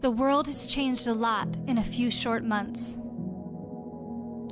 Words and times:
The 0.00 0.10
world 0.10 0.46
has 0.46 0.66
changed 0.66 1.08
a 1.08 1.12
lot 1.12 1.46
in 1.66 1.76
a 1.76 1.84
few 1.84 2.10
short 2.10 2.42
months. 2.42 2.96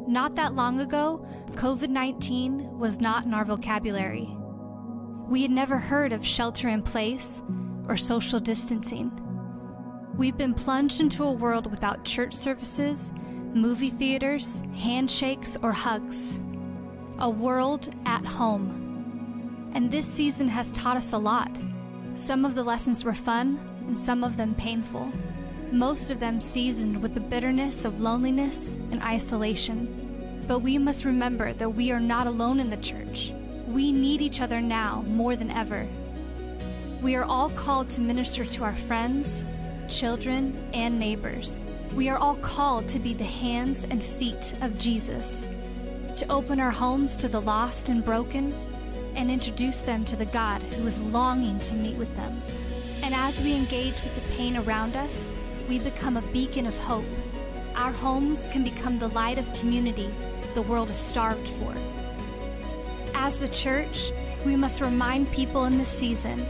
Not 0.07 0.35
that 0.37 0.53
long 0.53 0.81
ago, 0.81 1.27
COVID 1.53 1.89
19 1.89 2.79
was 2.79 3.01
not 3.01 3.25
in 3.25 3.33
our 3.33 3.47
vocabulary. 3.47 4.29
We 5.27 5.41
had 5.41 5.51
never 5.51 5.79
heard 5.79 6.13
of 6.13 6.27
shelter 6.27 6.69
in 6.69 6.83
place 6.83 7.43
or 7.89 7.97
social 7.97 8.41
distancing. 8.41 9.11
We've 10.19 10.37
been 10.37 10.53
plunged 10.53 11.01
into 11.01 11.25
a 11.25 11.33
world 11.33 11.71
without 11.71 12.05
church 12.05 12.35
services, 12.35 13.11
movie 13.55 13.89
theaters, 13.89 14.63
handshakes, 14.75 15.57
or 15.63 15.73
hugs. 15.73 16.41
A 17.21 17.31
world 17.31 17.89
at 18.05 18.27
home. 18.27 19.71
And 19.73 19.91
this 19.91 20.07
season 20.07 20.49
has 20.49 20.73
taught 20.73 20.99
us 20.99 21.15
a 21.15 21.19
lot. 21.19 21.59
Some 22.17 22.45
of 22.45 22.55
the 22.55 22.65
lessons 22.65 23.03
were 23.03 23.15
fun, 23.15 23.59
and 23.87 23.99
some 23.99 24.23
of 24.23 24.37
them 24.37 24.55
painful. 24.55 25.11
Most 25.73 26.11
of 26.11 26.19
them 26.19 26.41
seasoned 26.41 27.03
with 27.03 27.13
the 27.13 27.21
bitterness 27.21 27.85
of 27.85 28.01
loneliness 28.01 28.75
and 28.91 29.03
isolation. 29.03 30.45
But 30.47 30.61
we 30.61 30.79
must 30.79 31.05
remember 31.05 31.53
that 31.53 31.75
we 31.75 31.93
are 31.93 32.01
not 32.01 32.27
alone 32.27 32.59
in 32.59 32.71
the 32.71 32.79
church. 32.79 33.33
We 33.67 33.93
need 33.93 34.23
each 34.23 34.41
other 34.41 34.63
now 34.63 35.05
more 35.07 35.37
than 35.37 35.51
ever. 35.51 35.87
We 37.03 37.17
are 37.17 37.25
all 37.25 37.51
called 37.51 37.91
to 37.91 38.01
minister 38.01 38.47
to 38.47 38.65
our 38.65 38.75
friends, 38.75 39.45
children, 39.89 40.59
and 40.73 40.99
neighbors. 40.99 41.63
We 41.95 42.09
are 42.09 42.17
all 42.17 42.37
called 42.37 42.89
to 42.89 42.99
be 42.99 43.13
the 43.13 43.25
hands 43.25 43.85
and 43.91 44.03
feet 44.03 44.55
of 44.63 44.79
Jesus, 44.79 45.51
to 46.17 46.33
open 46.33 46.61
our 46.61 46.71
homes 46.71 47.15
to 47.17 47.29
the 47.29 47.43
lost 47.43 47.91
and 47.91 48.03
broken, 48.03 48.55
and 49.15 49.31
introduce 49.31 49.83
them 49.83 50.07
to 50.07 50.17
the 50.17 50.27
God 50.27 50.63
who 50.63 50.87
is 50.87 51.01
longing 51.01 51.61
to 51.61 51.75
meet 51.75 51.97
with 51.97 52.15
them. 52.17 52.41
And 53.03 53.15
as 53.15 53.41
we 53.43 53.55
engage 53.55 54.03
with 54.03 54.15
the 54.15 54.35
pain 54.37 54.57
around 54.57 54.97
us, 54.97 55.35
we 55.69 55.79
become 55.79 56.17
a 56.17 56.23
beacon 56.23 56.67
of 56.67 56.77
hope. 56.79 57.05
Our 57.75 57.93
homes 57.93 58.49
can 58.49 58.65
become 58.65 58.99
the 58.99 59.09
light 59.09 59.39
of 59.39 59.53
community 59.53 60.13
the 60.55 60.63
world 60.63 60.91
is 60.91 60.97
starved 60.97 61.47
for. 61.47 61.77
As 63.15 63.39
the 63.39 63.49
church, 63.49 64.11
we 64.45 64.57
must 64.57 64.81
remind 64.81 65.31
people 65.31 65.67
in 65.67 65.79
this 65.79 65.89
season 65.89 66.47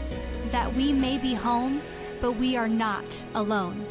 that 0.49 0.73
we 0.73 0.93
may 0.93 1.17
be 1.17 1.33
home, 1.33 1.81
but 2.21 2.31
we 2.31 2.55
are 2.55 2.69
not 2.69 3.25
alone. 3.35 3.85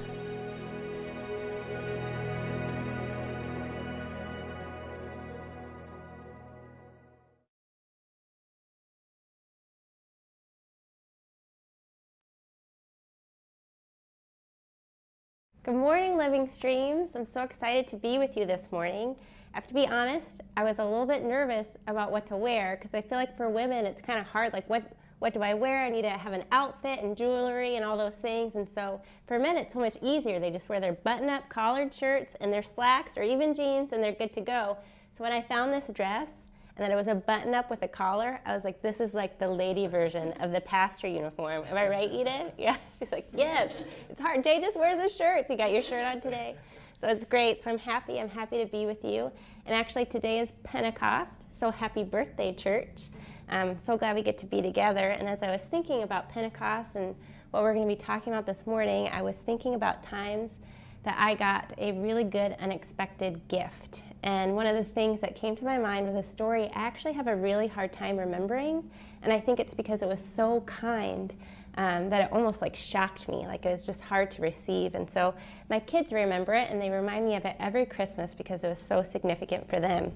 Good 15.69 15.77
morning, 15.77 16.17
Living 16.17 16.49
Streams. 16.49 17.11
I'm 17.15 17.27
so 17.27 17.43
excited 17.43 17.87
to 17.89 17.97
be 17.97 18.17
with 18.17 18.39
you 18.39 18.47
this 18.47 18.69
morning. 18.73 19.15
I 19.53 19.59
have 19.59 19.67
to 19.67 19.75
be 19.75 19.87
honest, 19.87 20.41
I 20.57 20.65
was 20.65 20.79
a 20.79 20.83
little 20.83 21.05
bit 21.05 21.23
nervous 21.23 21.69
about 21.87 22.11
what 22.11 22.25
to 22.29 22.39
wear 22.39 22.79
because 22.81 22.95
I 22.95 23.03
feel 23.03 23.19
like 23.19 23.37
for 23.37 23.51
women 23.51 23.85
it's 23.85 24.01
kind 24.01 24.19
of 24.19 24.25
hard. 24.27 24.55
Like, 24.55 24.67
what, 24.71 24.83
what 25.19 25.35
do 25.35 25.43
I 25.43 25.53
wear? 25.53 25.85
I 25.85 25.91
need 25.91 26.03
to 26.03 26.09
have 26.09 26.33
an 26.33 26.45
outfit 26.53 27.01
and 27.03 27.15
jewelry 27.15 27.77
and 27.77 27.85
all 27.85 27.99
those 27.99 28.15
things. 28.15 28.55
And 28.55 28.67
so 28.67 29.03
for 29.27 29.39
men, 29.39 29.59
it's 29.59 29.75
so 29.75 29.81
much 29.81 29.99
easier. 30.01 30.41
They 30.41 30.51
just 30.51 30.71
wear 30.71 30.81
their 30.81 30.95
button 30.95 31.29
up 31.29 31.47
collared 31.51 31.93
shirts 31.93 32.35
and 32.41 32.51
their 32.51 32.63
slacks 32.63 33.19
or 33.19 33.23
even 33.23 33.53
jeans 33.53 33.93
and 33.93 34.03
they're 34.03 34.13
good 34.13 34.33
to 34.33 34.41
go. 34.41 34.79
So 35.13 35.23
when 35.23 35.33
I 35.33 35.43
found 35.43 35.71
this 35.71 35.89
dress, 35.93 36.31
and 36.79 36.85
then 36.85 36.93
it 36.93 36.95
was 36.95 37.09
a 37.09 37.15
button 37.17 37.55
up 37.55 37.71
with 37.71 37.83
a 37.83 37.89
collar. 37.89 38.39
I 38.47 38.55
was 38.55 38.63
like, 38.63 38.81
this 38.83 39.01
is 39.01 39.13
like 39.13 39.41
the 39.41 39.49
lady 39.49 39.89
version 39.89 40.31
of 40.35 40.53
the 40.53 40.61
pastor 40.61 41.09
uniform. 41.09 41.65
Am 41.69 41.77
I 41.77 41.89
right, 41.89 42.11
Edith? 42.11 42.53
Yeah. 42.59 42.77
She's 42.97 43.11
like, 43.11 43.29
yes. 43.35 43.73
It's 44.09 44.21
hard. 44.21 44.45
Jay 44.45 44.61
just 44.61 44.79
wears 44.79 45.03
his 45.03 45.15
shirt. 45.15 45.49
So 45.49 45.55
you 45.55 45.59
got 45.59 45.73
your 45.73 45.83
shirt 45.83 46.05
on 46.05 46.21
today. 46.21 46.55
So 47.01 47.09
it's 47.09 47.25
great. 47.25 47.61
So 47.61 47.71
I'm 47.71 47.79
happy. 47.79 48.21
I'm 48.21 48.29
happy 48.29 48.65
to 48.65 48.71
be 48.71 48.87
with 48.87 49.05
you. 49.05 49.33
And 49.67 49.75
actually, 49.75 50.05
today 50.05 50.39
is 50.39 50.53
Pentecost. 50.63 51.59
So 51.59 51.73
happy 51.73 52.05
birthday, 52.05 52.55
church. 52.55 53.09
I'm 53.49 53.77
so 53.77 53.97
glad 53.97 54.15
we 54.15 54.23
get 54.23 54.39
to 54.39 54.47
be 54.47 54.63
together. 54.63 55.11
And 55.11 55.29
as 55.29 55.43
I 55.43 55.51
was 55.51 55.63
thinking 55.63 56.05
about 56.05 56.29
Pentecost 56.29 56.95
and 56.95 57.17
what 57.51 57.65
we're 57.65 57.75
going 57.75 57.89
to 57.89 57.93
be 57.93 58.01
talking 58.01 58.33
about 58.33 58.47
this 58.47 58.69
morning, 58.69 59.09
I 59.13 59.23
was 59.23 59.37
thinking 59.37 59.75
about 59.75 60.05
times 60.05 60.61
that 61.09 61.17
I 61.19 61.35
got 61.35 61.73
a 61.79 61.93
really 61.93 62.23
good 62.23 62.55
unexpected 62.61 63.41
gift. 63.49 64.03
And 64.25 64.55
one 64.55 64.67
of 64.67 64.77
the 64.77 64.85
things 64.85 65.23
that 65.23 65.35
came 65.35 65.57
to 65.57 65.65
my 65.65 65.79
mind 65.79 66.07
was 66.07 66.23
a 66.23 66.29
story 66.29 66.65
I 66.65 66.81
actually 66.81 67.15
have 67.15 67.29
a 67.29 67.35
really 67.35 67.67
hard 67.67 67.95
time 67.95 68.19
remembering. 68.19 68.91
And 69.23 69.33
I 69.33 69.41
think 69.41 69.59
it's 69.59 69.73
because 69.73 70.03
it 70.03 70.09
was 70.09 70.23
so 70.23 70.61
kind 70.67 71.35
um, 71.79 72.11
that 72.11 72.25
it 72.25 72.29
almost 72.31 72.61
like 72.61 72.77
shocked 72.77 73.27
me. 73.27 73.47
Like 73.47 73.65
it 73.65 73.73
was 73.73 73.87
just 73.87 74.03
hard 74.03 74.31
to 74.33 74.43
receive. 74.43 74.95
And 74.95 75.09
so 75.11 75.35
my 75.71 75.81
kids 75.81 76.13
remember 76.13 76.53
it 76.53 76.71
and 76.71 76.79
they 76.79 76.91
remind 76.91 77.25
me 77.25 77.37
of 77.37 77.47
it 77.47 77.57
every 77.59 77.87
Christmas 77.87 78.35
because 78.35 78.63
it 78.63 78.69
was 78.69 78.79
so 78.79 79.03
significant 79.03 79.67
for 79.67 79.81
them. 79.81 80.13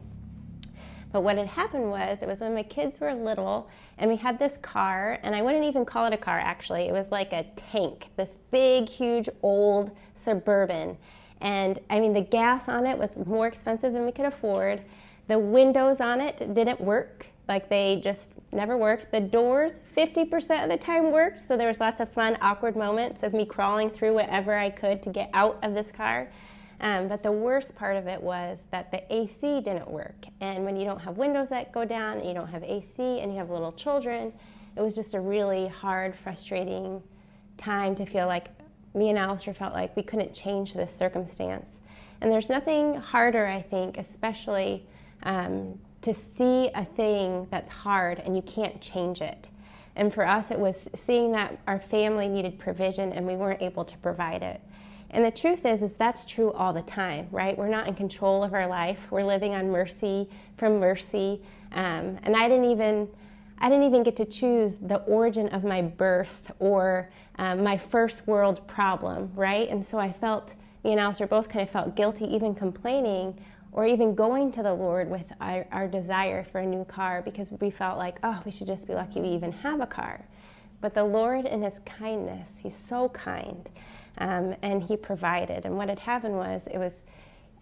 But 1.12 1.22
what 1.22 1.36
had 1.36 1.47
happened 1.47 1.91
was, 1.91 2.22
it 2.22 2.26
was 2.26 2.41
when 2.41 2.54
my 2.54 2.62
kids 2.62 2.98
were 2.98 3.12
little, 3.12 3.69
and 3.98 4.10
we 4.10 4.16
had 4.16 4.38
this 4.38 4.56
car, 4.56 5.19
and 5.22 5.36
I 5.36 5.42
wouldn't 5.42 5.64
even 5.64 5.84
call 5.84 6.06
it 6.06 6.14
a 6.14 6.16
car 6.16 6.38
actually. 6.38 6.88
It 6.88 6.92
was 6.92 7.10
like 7.10 7.34
a 7.34 7.44
tank, 7.54 8.08
this 8.16 8.38
big, 8.50 8.88
huge, 8.88 9.28
old 9.42 9.94
suburban. 10.22 10.96
And 11.40 11.80
I 11.90 12.00
mean, 12.00 12.12
the 12.12 12.20
gas 12.20 12.68
on 12.68 12.86
it 12.86 12.96
was 12.96 13.18
more 13.26 13.46
expensive 13.46 13.92
than 13.92 14.06
we 14.06 14.12
could 14.12 14.26
afford. 14.26 14.82
The 15.28 15.38
windows 15.38 16.00
on 16.00 16.20
it 16.20 16.54
didn't 16.54 16.80
work, 16.80 17.26
like 17.48 17.68
they 17.68 18.00
just 18.02 18.30
never 18.52 18.76
worked. 18.76 19.10
The 19.10 19.20
doors, 19.20 19.80
50% 19.96 20.62
of 20.62 20.68
the 20.68 20.76
time 20.76 21.10
worked, 21.10 21.40
so 21.40 21.56
there 21.56 21.68
was 21.68 21.80
lots 21.80 22.00
of 22.00 22.12
fun, 22.12 22.38
awkward 22.40 22.76
moments 22.76 23.22
of 23.22 23.32
me 23.32 23.44
crawling 23.44 23.90
through 23.90 24.14
whatever 24.14 24.54
I 24.54 24.70
could 24.70 25.02
to 25.02 25.10
get 25.10 25.30
out 25.32 25.58
of 25.62 25.74
this 25.74 25.90
car. 25.90 26.28
Um, 26.80 27.06
but 27.06 27.22
the 27.22 27.30
worst 27.32 27.76
part 27.76 27.96
of 27.96 28.08
it 28.08 28.20
was 28.20 28.64
that 28.70 28.90
the 28.90 29.02
AC 29.12 29.60
didn't 29.60 29.88
work. 29.88 30.26
And 30.40 30.64
when 30.64 30.76
you 30.76 30.84
don't 30.84 31.00
have 31.00 31.16
windows 31.16 31.48
that 31.50 31.72
go 31.72 31.84
down 31.84 32.18
and 32.18 32.26
you 32.26 32.34
don't 32.34 32.48
have 32.48 32.64
AC 32.64 33.20
and 33.20 33.32
you 33.32 33.38
have 33.38 33.50
little 33.50 33.72
children, 33.72 34.32
it 34.76 34.80
was 34.80 34.94
just 34.94 35.14
a 35.14 35.20
really 35.20 35.68
hard, 35.68 36.16
frustrating 36.16 37.02
time 37.56 37.94
to 37.94 38.04
feel 38.04 38.26
like 38.26 38.48
me 38.94 39.08
and 39.08 39.19
Alistair 39.19 39.54
felt 39.54 39.75
like 39.75 39.97
we 39.97 40.03
couldn't 40.03 40.34
change 40.34 40.75
this 40.75 40.94
circumstance. 40.94 41.78
And 42.20 42.30
there's 42.30 42.48
nothing 42.48 42.94
harder, 42.97 43.47
I 43.47 43.62
think, 43.62 43.98
especially 43.98 44.86
um, 45.22 45.78
to 46.03 46.12
see 46.12 46.70
a 46.75 46.84
thing 46.84 47.47
that's 47.50 47.70
hard 47.70 48.20
and 48.20 48.36
you 48.36 48.42
can't 48.42 48.81
change 48.81 49.20
it. 49.20 49.48
And 49.97 50.12
for 50.12 50.26
us, 50.26 50.50
it 50.50 50.58
was 50.58 50.88
seeing 50.94 51.32
that 51.32 51.58
our 51.66 51.78
family 51.78 52.28
needed 52.28 52.58
provision 52.58 53.12
and 53.12 53.26
we 53.26 53.36
weren't 53.36 53.60
able 53.60 53.84
to 53.84 53.97
provide 53.98 54.42
it. 54.42 54.60
And 55.10 55.25
the 55.25 55.31
truth 55.31 55.66
is, 55.66 55.82
is 55.82 55.92
that's 55.94 56.25
true 56.25 56.52
all 56.52 56.72
the 56.72 56.82
time, 56.82 57.28
right? 57.31 57.56
We're 57.56 57.69
not 57.69 57.86
in 57.86 57.94
control 57.94 58.42
of 58.42 58.54
our 58.54 58.66
life. 58.66 58.98
We're 59.10 59.25
living 59.25 59.54
on 59.54 59.70
mercy 59.70 60.28
from 60.56 60.81
mercy. 60.81 61.42
Um, 61.72 62.19
and 62.22 62.34
I 62.34 62.48
didn't 62.48 62.70
even, 62.70 63.08
I 63.58 63.68
didn't 63.68 63.84
even 63.84 64.02
get 64.02 64.16
to 64.16 64.24
choose 64.24 64.76
the 64.76 64.96
origin 65.02 65.48
of 65.48 65.64
my 65.64 65.82
birth 65.82 66.52
or 66.58 67.10
um, 67.36 67.62
my 67.62 67.78
first 67.78 68.26
world 68.26 68.66
problem, 68.66 69.30
right? 69.34 69.68
And 69.68 69.84
so 69.84 69.98
I 69.98 70.12
felt, 70.12 70.54
me 70.84 70.92
and 70.92 71.00
Alistair 71.00 71.26
both 71.26 71.48
kind 71.48 71.62
of 71.62 71.70
felt 71.70 71.94
guilty 71.94 72.24
even 72.26 72.54
complaining 72.54 73.38
or 73.72 73.86
even 73.86 74.14
going 74.14 74.52
to 74.52 74.62
the 74.62 74.72
Lord 74.72 75.08
with 75.08 75.24
our, 75.40 75.66
our, 75.72 75.88
desire 75.88 76.44
for 76.44 76.58
a 76.58 76.66
new 76.66 76.84
car 76.84 77.22
because 77.22 77.50
we 77.52 77.70
felt 77.70 77.98
like, 77.98 78.18
oh, 78.22 78.40
we 78.44 78.50
should 78.50 78.66
just 78.66 78.86
be 78.86 78.94
lucky 78.94 79.20
we 79.20 79.28
even 79.28 79.50
have 79.50 79.80
a 79.80 79.86
car. 79.86 80.24
But 80.82 80.94
the 80.94 81.04
Lord, 81.04 81.46
in 81.46 81.62
His 81.62 81.78
kindness, 81.86 82.50
He's 82.62 82.76
so 82.76 83.08
kind, 83.10 83.70
um, 84.19 84.54
and 84.62 84.82
He 84.82 84.96
provided. 84.96 85.64
And 85.64 85.76
what 85.76 85.88
had 85.88 86.00
happened 86.00 86.34
was, 86.34 86.66
it 86.70 86.78
was, 86.78 87.00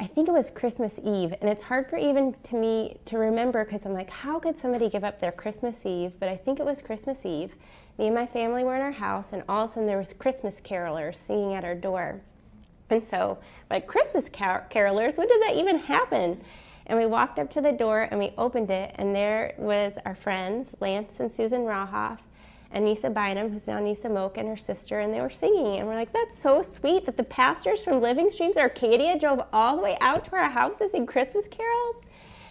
I 0.00 0.06
think 0.06 0.28
it 0.28 0.33
was 0.33 0.50
Christmas 0.50 0.99
Eve, 1.05 1.34
and 1.43 1.50
it's 1.50 1.61
hard 1.61 1.91
for 1.91 1.99
even 1.99 2.34
to 2.44 2.56
me 2.56 2.97
to 3.05 3.19
remember 3.19 3.66
because 3.66 3.84
I'm 3.84 3.93
like, 3.93 4.09
how 4.09 4.38
could 4.38 4.56
somebody 4.56 4.88
give 4.88 5.05
up 5.05 5.21
their 5.21 5.31
Christmas 5.31 5.84
Eve? 5.84 6.12
But 6.19 6.31
I 6.31 6.38
think 6.38 6.59
it 6.59 6.65
was 6.65 6.81
Christmas 6.81 7.27
Eve. 7.27 7.55
Me 7.99 8.06
and 8.06 8.15
my 8.15 8.25
family 8.25 8.65
were 8.65 8.75
in 8.75 8.81
our 8.81 8.93
house, 8.93 9.28
and 9.31 9.43
all 9.47 9.66
of 9.66 9.71
a 9.71 9.75
sudden 9.75 9.87
there 9.87 9.99
was 9.99 10.15
Christmas 10.15 10.59
carolers 10.59 11.16
singing 11.16 11.53
at 11.53 11.66
our 11.66 11.75
door. 11.75 12.22
And 12.89 13.04
so, 13.04 13.41
like 13.69 13.86
Christmas 13.86 14.30
car- 14.30 14.66
carolers, 14.71 15.19
when 15.19 15.28
does 15.28 15.41
that 15.41 15.57
even 15.57 15.78
happen? 15.78 16.41
And 16.86 16.98
we 16.98 17.04
walked 17.04 17.39
up 17.39 17.51
to 17.51 17.60
the 17.60 17.71
door 17.71 18.09
and 18.10 18.19
we 18.19 18.33
opened 18.39 18.71
it, 18.71 18.95
and 18.95 19.15
there 19.15 19.53
was 19.59 19.98
our 20.07 20.15
friends, 20.15 20.71
Lance 20.80 21.21
and 21.21 21.30
Susan 21.30 21.66
Rahoff, 21.66 22.21
and 22.72 22.84
Nisa 22.84 23.11
Bynum, 23.11 23.51
who's 23.51 23.67
now 23.67 23.81
Nisa 23.81 24.09
Moak, 24.09 24.39
and 24.39 24.49
her 24.49 24.57
sister, 24.57 25.01
and 25.01 25.13
they 25.13 25.21
were 25.21 25.31
singing. 25.31 25.78
And 25.78 25.89
we're 25.89 25.97
like, 25.97 26.13
that's 26.13 26.39
so 26.39 26.63
sweet 26.63 27.07
that 27.07 27.17
the 27.17 27.25
pastors 27.25 27.83
from 27.83 28.01
Living 28.01 28.31
Streams 28.31 28.57
Arcadia 28.57 29.19
drove 29.19 29.43
all 29.53 29.77
the 29.77 29.83
way 29.83 29.97
out 30.01 30.25
to 30.27 30.37
our 30.37 30.49
house 30.49 30.78
to 30.78 30.89
sing 30.89 31.07
Christmas 31.07 31.49
carols. 31.49 31.97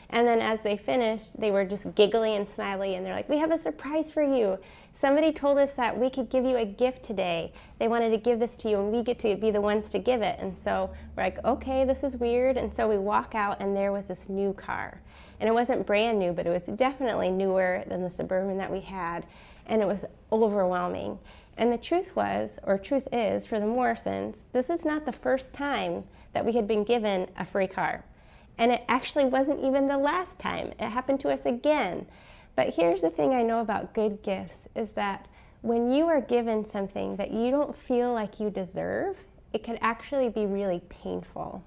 And 0.10 0.28
then 0.28 0.40
as 0.40 0.60
they 0.62 0.76
finished, 0.76 1.40
they 1.40 1.52
were 1.52 1.64
just 1.64 1.94
giggly 1.96 2.36
and 2.36 2.48
smiley, 2.48 2.96
and 2.96 3.06
they're 3.06 3.14
like, 3.14 3.30
we 3.30 3.38
have 3.38 3.52
a 3.52 3.60
surprise 3.60 4.12
for 4.12 4.24
you. 4.24 4.58
Somebody 4.96 5.32
told 5.32 5.58
us 5.58 5.74
that 5.76 5.98
we 5.98 6.10
could 6.10 6.30
give 6.30 6.44
you 6.44 6.58
a 6.58 6.66
gift 6.66 7.04
today. 7.04 7.54
They 7.78 7.88
wanted 7.88 8.10
to 8.10 8.18
give 8.18 8.40
this 8.40 8.58
to 8.58 8.70
you, 8.70 8.80
and 8.80 8.92
we 8.92 9.04
get 9.04 9.20
to 9.20 9.38
be 9.38 9.52
the 9.52 9.62
ones 9.62 9.90
to 9.92 10.00
give 10.00 10.22
it. 10.22 10.38
And 10.40 10.60
so 10.60 10.90
we're 11.16 11.24
like, 11.24 11.46
okay, 11.46 11.86
this 11.86 12.04
is 12.04 12.18
weird. 12.18 12.58
And 12.58 12.74
so 12.74 12.90
we 12.90 12.98
walk 12.98 13.36
out, 13.36 13.62
and 13.62 13.78
there 13.78 13.94
was 13.94 14.08
this 14.08 14.28
new 14.28 14.52
car. 14.52 15.00
And 15.40 15.48
it 15.48 15.54
wasn't 15.54 15.86
brand 15.86 16.20
new, 16.20 16.34
but 16.34 16.46
it 16.46 16.50
was 16.50 16.64
definitely 16.76 17.30
newer 17.30 17.84
than 17.88 18.04
the 18.04 18.10
Suburban 18.10 18.58
that 18.58 18.70
we 18.70 18.82
had. 18.82 19.26
And 19.70 19.82
it 19.82 19.88
was 19.88 20.04
overwhelming. 20.32 21.20
And 21.58 21.72
the 21.72 21.78
truth 21.78 22.16
was, 22.16 22.60
or 22.64 22.78
truth 22.78 23.08
is, 23.12 23.46
for 23.46 23.60
the 23.60 23.66
Morrisons, 23.66 24.44
this 24.52 24.70
is 24.70 24.84
not 24.84 25.06
the 25.06 25.14
first 25.14 25.54
time 25.54 26.04
that 26.34 26.46
we 26.46 26.54
had 26.54 26.68
been 26.68 26.84
given 26.84 27.30
a 27.38 27.46
free 27.46 27.68
car. 27.68 28.04
And 28.58 28.72
it 28.72 28.84
actually 28.90 29.26
wasn't 29.26 29.64
even 29.64 29.88
the 29.88 29.98
last 29.98 30.38
time. 30.38 30.74
It 30.80 30.90
happened 30.90 31.22
to 31.22 31.30
us 31.30 31.46
again. 31.46 32.06
But 32.56 32.74
here's 32.74 33.02
the 33.02 33.10
thing 33.10 33.34
I 33.34 33.42
know 33.42 33.62
about 33.62 33.94
good 33.94 34.22
gifts 34.22 34.68
is 34.76 34.92
that 34.92 35.28
when 35.62 35.92
you 35.92 36.08
are 36.08 36.22
given 36.22 36.66
something 36.66 37.16
that 37.18 37.32
you 37.32 37.52
don't 37.52 37.76
feel 37.76 38.14
like 38.14 38.40
you 38.40 38.50
deserve, 38.50 39.18
it 39.54 39.64
can 39.64 39.78
actually 39.82 40.30
be 40.30 40.46
really 40.46 40.82
painful. 40.90 41.64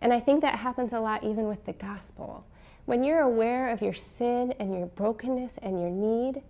And 0.00 0.12
I 0.12 0.20
think 0.20 0.40
that 0.40 0.58
happens 0.58 0.92
a 0.92 1.00
lot 1.00 1.22
even 1.22 1.46
with 1.46 1.64
the 1.64 1.72
gospel. 1.72 2.44
When 2.84 3.04
you're 3.04 3.20
aware 3.20 3.68
of 3.68 3.80
your 3.80 3.92
sin 3.92 4.52
and 4.58 4.74
your 4.74 4.86
brokenness 4.86 5.58
and 5.62 5.80
your 5.80 5.90
need, 5.90 6.42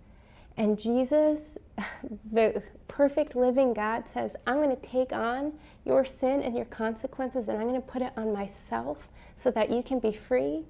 and 0.57 0.79
Jesus, 0.79 1.57
the 2.31 2.61
perfect 2.87 3.35
living 3.35 3.73
God, 3.73 4.03
says, 4.13 4.35
I'm 4.45 4.57
going 4.57 4.75
to 4.75 4.81
take 4.81 5.11
on 5.11 5.53
your 5.85 6.05
sin 6.05 6.41
and 6.41 6.55
your 6.55 6.65
consequences 6.65 7.47
and 7.47 7.57
I'm 7.57 7.67
going 7.67 7.81
to 7.81 7.87
put 7.87 8.01
it 8.01 8.13
on 8.15 8.31
myself 8.31 9.09
so 9.35 9.49
that 9.51 9.71
you 9.71 9.81
can 9.81 9.99
be 9.99 10.11
free. 10.11 10.65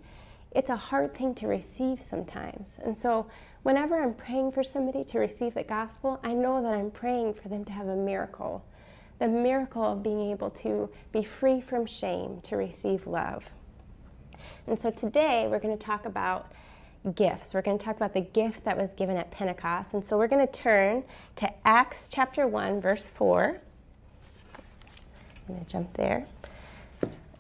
It's 0.51 0.69
a 0.69 0.75
hard 0.75 1.13
thing 1.15 1.35
to 1.35 1.47
receive 1.47 2.00
sometimes. 2.00 2.80
And 2.83 2.95
so, 2.95 3.25
whenever 3.63 4.01
I'm 4.01 4.13
praying 4.13 4.51
for 4.51 4.63
somebody 4.63 5.03
to 5.06 5.19
receive 5.19 5.56
the 5.56 5.63
gospel, 5.63 6.19
I 6.24 6.33
know 6.33 6.62
that 6.62 6.74
I'm 6.74 6.91
praying 6.91 7.33
for 7.33 7.50
them 7.50 7.65
to 7.65 7.71
have 7.71 7.88
a 7.88 7.95
miracle 7.95 8.63
the 9.19 9.27
miracle 9.27 9.83
of 9.83 10.03
being 10.03 10.31
able 10.31 10.50
to 10.50 10.89
be 11.12 11.24
free 11.24 11.62
from 11.62 11.85
shame 11.85 12.41
to 12.41 12.57
receive 12.57 13.07
love. 13.07 13.45
And 14.68 14.77
so, 14.77 14.91
today 14.91 15.47
we're 15.50 15.59
going 15.59 15.77
to 15.77 15.85
talk 15.85 16.06
about 16.06 16.51
gifts. 17.15 17.53
We're 17.53 17.61
going 17.61 17.77
to 17.77 17.83
talk 17.83 17.95
about 17.95 18.13
the 18.13 18.21
gift 18.21 18.63
that 18.65 18.77
was 18.77 18.94
given 18.94 19.17
at 19.17 19.31
Pentecost. 19.31 19.94
And 19.94 20.05
so 20.05 20.17
we're 20.17 20.27
going 20.27 20.45
to 20.45 20.51
turn 20.51 21.03
to 21.38 21.51
Acts 21.67 22.07
chapter 22.09 22.47
1, 22.47 22.81
verse 22.81 23.07
4. 23.15 23.59
I'm 25.47 25.55
going 25.55 25.65
to 25.65 25.71
jump 25.71 25.94
there. 25.94 26.25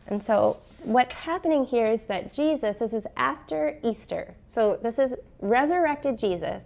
And 0.07 0.21
so 0.21 0.59
what's 0.83 1.13
happening 1.13 1.65
here 1.65 1.85
is 1.85 2.03
that 2.03 2.33
Jesus, 2.33 2.77
this 2.77 2.93
is 2.93 3.07
after 3.15 3.77
Easter. 3.83 4.35
So 4.47 4.77
this 4.81 4.99
is 4.99 5.15
resurrected 5.39 6.19
Jesus 6.19 6.63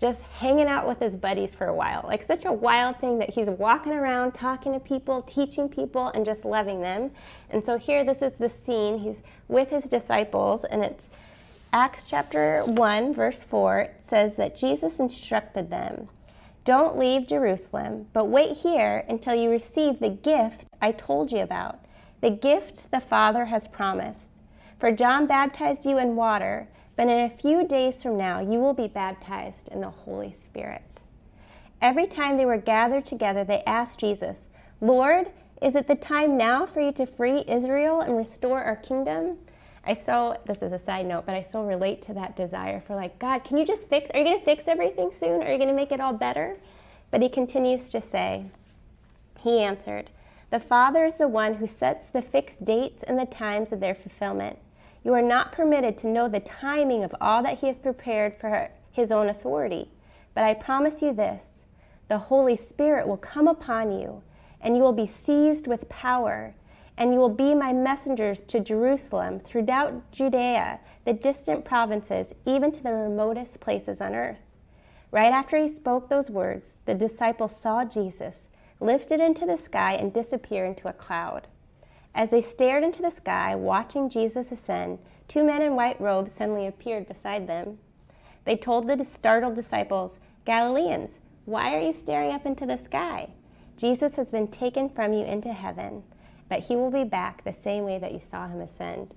just 0.00 0.22
hanging 0.22 0.66
out 0.66 0.88
with 0.88 0.98
his 0.98 1.14
buddies 1.14 1.54
for 1.54 1.66
a 1.66 1.74
while. 1.74 2.02
Like 2.08 2.22
such 2.22 2.46
a 2.46 2.52
wild 2.52 2.98
thing 2.98 3.18
that 3.18 3.28
he's 3.28 3.48
walking 3.48 3.92
around 3.92 4.32
talking 4.32 4.72
to 4.72 4.80
people, 4.80 5.20
teaching 5.22 5.68
people, 5.68 6.08
and 6.08 6.24
just 6.24 6.46
loving 6.46 6.80
them. 6.80 7.10
And 7.50 7.62
so 7.62 7.76
here, 7.76 8.02
this 8.02 8.22
is 8.22 8.32
the 8.32 8.48
scene. 8.48 8.98
He's 8.98 9.22
with 9.48 9.68
his 9.68 9.84
disciples, 9.84 10.64
and 10.64 10.82
it's 10.82 11.08
Acts 11.72 12.04
chapter 12.08 12.64
1, 12.64 13.14
verse 13.14 13.44
4 13.44 13.90
says 14.04 14.34
that 14.34 14.56
Jesus 14.56 14.98
instructed 14.98 15.70
them 15.70 16.08
Don't 16.64 16.98
leave 16.98 17.28
Jerusalem, 17.28 18.08
but 18.12 18.24
wait 18.24 18.56
here 18.56 19.04
until 19.08 19.36
you 19.36 19.50
receive 19.50 20.00
the 20.00 20.08
gift 20.08 20.66
I 20.82 20.90
told 20.90 21.30
you 21.30 21.38
about, 21.38 21.78
the 22.22 22.30
gift 22.30 22.90
the 22.90 22.98
Father 22.98 23.44
has 23.44 23.68
promised. 23.68 24.30
For 24.80 24.90
John 24.90 25.28
baptized 25.28 25.86
you 25.86 25.96
in 25.96 26.16
water, 26.16 26.66
but 26.96 27.06
in 27.06 27.24
a 27.24 27.30
few 27.30 27.64
days 27.64 28.02
from 28.02 28.16
now 28.16 28.40
you 28.40 28.58
will 28.58 28.74
be 28.74 28.88
baptized 28.88 29.68
in 29.68 29.80
the 29.80 29.90
Holy 29.90 30.32
Spirit. 30.32 30.82
Every 31.80 32.08
time 32.08 32.36
they 32.36 32.46
were 32.46 32.58
gathered 32.58 33.04
together, 33.04 33.44
they 33.44 33.62
asked 33.64 34.00
Jesus, 34.00 34.48
Lord, 34.80 35.30
is 35.62 35.76
it 35.76 35.86
the 35.86 35.94
time 35.94 36.36
now 36.36 36.66
for 36.66 36.80
you 36.80 36.90
to 36.92 37.06
free 37.06 37.44
Israel 37.46 38.00
and 38.00 38.16
restore 38.16 38.64
our 38.64 38.76
kingdom? 38.76 39.38
I 39.84 39.94
so, 39.94 40.36
this 40.44 40.62
is 40.62 40.72
a 40.72 40.78
side 40.78 41.06
note, 41.06 41.24
but 41.24 41.34
I 41.34 41.40
so 41.40 41.62
relate 41.64 42.02
to 42.02 42.14
that 42.14 42.36
desire 42.36 42.80
for 42.80 42.94
like, 42.94 43.18
God, 43.18 43.44
can 43.44 43.56
you 43.56 43.64
just 43.64 43.88
fix, 43.88 44.10
are 44.10 44.18
you 44.18 44.24
going 44.24 44.38
to 44.38 44.44
fix 44.44 44.68
everything 44.68 45.10
soon? 45.12 45.42
Are 45.42 45.50
you 45.50 45.56
going 45.56 45.68
to 45.68 45.74
make 45.74 45.92
it 45.92 46.00
all 46.00 46.12
better? 46.12 46.58
But 47.10 47.22
he 47.22 47.28
continues 47.28 47.88
to 47.90 48.00
say, 48.00 48.44
He 49.40 49.60
answered, 49.60 50.10
The 50.50 50.60
Father 50.60 51.06
is 51.06 51.16
the 51.16 51.28
one 51.28 51.54
who 51.54 51.66
sets 51.66 52.08
the 52.08 52.22
fixed 52.22 52.64
dates 52.64 53.02
and 53.02 53.18
the 53.18 53.26
times 53.26 53.72
of 53.72 53.80
their 53.80 53.94
fulfillment. 53.94 54.58
You 55.02 55.14
are 55.14 55.22
not 55.22 55.52
permitted 55.52 55.96
to 55.98 56.08
know 56.08 56.28
the 56.28 56.40
timing 56.40 57.02
of 57.02 57.14
all 57.20 57.42
that 57.42 57.60
He 57.60 57.66
has 57.68 57.78
prepared 57.78 58.36
for 58.38 58.70
His 58.92 59.10
own 59.10 59.28
authority. 59.28 59.88
But 60.34 60.44
I 60.44 60.54
promise 60.54 61.00
you 61.02 61.12
this 61.12 61.64
the 62.08 62.18
Holy 62.18 62.56
Spirit 62.56 63.08
will 63.08 63.16
come 63.16 63.48
upon 63.48 63.92
you, 63.92 64.22
and 64.60 64.76
you 64.76 64.82
will 64.82 64.92
be 64.92 65.06
seized 65.06 65.66
with 65.66 65.88
power 65.88 66.54
and 67.00 67.14
you 67.14 67.18
will 67.18 67.30
be 67.30 67.54
my 67.54 67.72
messengers 67.72 68.44
to 68.44 68.60
Jerusalem, 68.60 69.40
throughout 69.40 70.12
Judea, 70.12 70.80
the 71.06 71.14
distant 71.14 71.64
provinces, 71.64 72.34
even 72.44 72.70
to 72.72 72.82
the 72.82 72.92
remotest 72.92 73.58
places 73.58 74.02
on 74.02 74.14
earth. 74.14 74.40
Right 75.10 75.32
after 75.32 75.56
he 75.56 75.66
spoke 75.66 76.10
those 76.10 76.30
words, 76.30 76.74
the 76.84 76.94
disciples 76.94 77.56
saw 77.56 77.86
Jesus 77.86 78.48
lifted 78.80 79.18
into 79.18 79.46
the 79.46 79.56
sky 79.56 79.94
and 79.94 80.12
disappear 80.12 80.66
into 80.66 80.88
a 80.88 80.92
cloud. 80.92 81.48
As 82.14 82.28
they 82.28 82.42
stared 82.42 82.84
into 82.84 83.00
the 83.00 83.10
sky, 83.10 83.54
watching 83.54 84.10
Jesus 84.10 84.52
ascend, 84.52 84.98
two 85.26 85.42
men 85.42 85.62
in 85.62 85.76
white 85.76 85.98
robes 86.02 86.32
suddenly 86.32 86.66
appeared 86.66 87.08
beside 87.08 87.46
them. 87.46 87.78
They 88.44 88.56
told 88.56 88.86
the 88.86 89.02
startled 89.06 89.54
disciples, 89.54 90.18
Galileans, 90.44 91.18
why 91.46 91.74
are 91.74 91.80
you 91.80 91.94
staring 91.94 92.32
up 92.32 92.44
into 92.44 92.66
the 92.66 92.76
sky? 92.76 93.30
Jesus 93.78 94.16
has 94.16 94.30
been 94.30 94.48
taken 94.48 94.90
from 94.90 95.14
you 95.14 95.24
into 95.24 95.54
heaven 95.54 96.02
but 96.50 96.60
he 96.60 96.76
will 96.76 96.90
be 96.90 97.04
back 97.04 97.42
the 97.44 97.52
same 97.52 97.84
way 97.84 97.98
that 97.98 98.12
you 98.12 98.20
saw 98.20 98.46
him 98.46 98.60
ascend. 98.60 99.14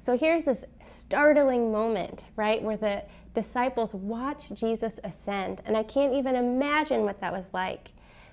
So 0.00 0.16
here's 0.16 0.46
this 0.46 0.64
startling 0.84 1.70
moment, 1.70 2.24
right, 2.34 2.60
where 2.62 2.78
the 2.78 3.04
disciples 3.34 3.94
watch 3.94 4.50
Jesus 4.54 4.98
ascend. 5.04 5.60
And 5.66 5.76
I 5.76 5.82
can't 5.82 6.14
even 6.14 6.34
imagine 6.34 7.02
what 7.02 7.20
that 7.20 7.32
was 7.32 7.52
like. 7.52 7.90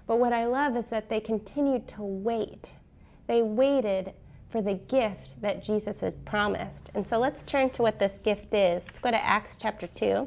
But 0.08 0.20
what 0.20 0.32
I 0.32 0.46
love 0.46 0.78
is 0.78 0.90
that 0.90 1.10
they 1.10 1.20
continued 1.20 1.90
to 1.90 2.04
wait. 2.04 2.76
They 3.28 3.42
waited 3.42 4.14
for 4.50 4.62
the 4.62 4.76
gift 4.76 5.42
that 5.42 5.62
Jesus 5.62 6.00
had 6.00 6.24
promised. 6.24 6.90
And 6.96 7.06
so 7.06 7.20
let's 7.20 7.44
turn 7.44 7.70
to 7.72 7.82
what 7.82 8.00
this 8.00 8.18
gift 8.24 8.54
is. 8.54 8.84
Let's 8.86 9.00
go 9.00 9.12
to 9.12 9.24
Acts 9.24 9.58
chapter 9.58 9.88
2, 9.88 10.26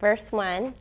verse 0.00 0.32
1. 0.32 0.72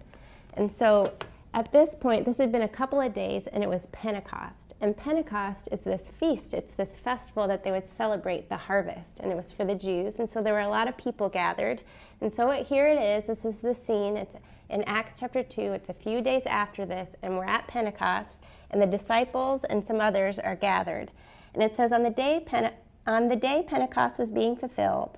And 0.54 0.72
so 0.72 1.14
at 1.54 1.74
this 1.74 1.94
point, 1.94 2.24
this 2.24 2.38
had 2.38 2.54
been 2.54 2.62
a 2.62 2.70
couple 2.70 3.02
of 3.02 3.14
days 3.14 3.48
and 3.48 3.64
it 3.64 3.70
was 3.70 3.88
Pentecost. 3.88 4.67
And 4.80 4.96
Pentecost 4.96 5.70
is 5.72 5.82
this 5.82 6.12
feast, 6.12 6.54
it's 6.54 6.74
this 6.74 6.96
festival 6.96 7.48
that 7.48 7.64
they 7.64 7.72
would 7.72 7.88
celebrate 7.88 8.48
the 8.48 8.58
harvest. 8.58 9.20
And 9.20 9.32
it 9.32 9.36
was 9.36 9.52
for 9.52 9.66
the 9.66 9.74
Jews. 9.74 10.20
And 10.20 10.30
so 10.30 10.42
there 10.42 10.54
were 10.54 10.60
a 10.60 10.70
lot 10.70 10.88
of 10.88 10.96
people 10.98 11.30
gathered. 11.30 11.84
And 12.22 12.32
so 12.32 12.52
it, 12.52 12.68
here 12.68 12.88
it 12.88 13.02
is. 13.02 13.26
This 13.26 13.44
is 13.44 13.58
the 13.58 13.74
scene. 13.74 14.16
It's 14.16 14.36
in 14.70 14.84
Acts 14.84 15.20
chapter 15.20 15.42
2. 15.42 15.62
It's 15.74 15.90
a 15.90 15.96
few 15.96 16.22
days 16.22 16.46
after 16.46 16.86
this. 16.86 17.16
And 17.24 17.38
we're 17.38 17.46
at 17.46 17.68
Pentecost. 17.68 18.40
And 18.70 18.80
the 18.80 18.86
disciples 18.86 19.64
and 19.64 19.84
some 19.84 20.00
others 20.00 20.38
are 20.38 20.56
gathered. 20.56 21.12
And 21.56 21.64
it 21.64 21.74
says, 21.74 21.92
On 21.92 22.04
the 22.04 22.12
day, 22.12 22.44
Pente- 22.46 22.74
on 23.08 23.30
the 23.30 23.36
day 23.36 23.66
Pentecost 23.68 24.20
was 24.20 24.30
being 24.30 24.56
fulfilled, 24.56 25.18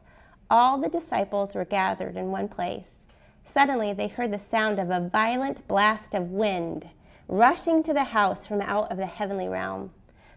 all 0.50 0.78
the 0.78 0.90
disciples 0.90 1.54
were 1.54 1.66
gathered 1.66 2.16
in 2.16 2.32
one 2.32 2.48
place. 2.48 3.00
Suddenly 3.46 3.92
they 3.94 4.08
heard 4.08 4.32
the 4.32 4.40
sound 4.40 4.80
of 4.80 4.90
a 4.90 5.10
violent 5.10 5.68
blast 5.68 6.14
of 6.14 6.32
wind 6.32 6.88
rushing 7.30 7.82
to 7.84 7.94
the 7.94 8.04
house 8.04 8.46
from 8.46 8.60
out 8.60 8.92
of 8.92 8.98
the 8.98 9.06
heavenly 9.06 9.48
realm. 9.48 9.92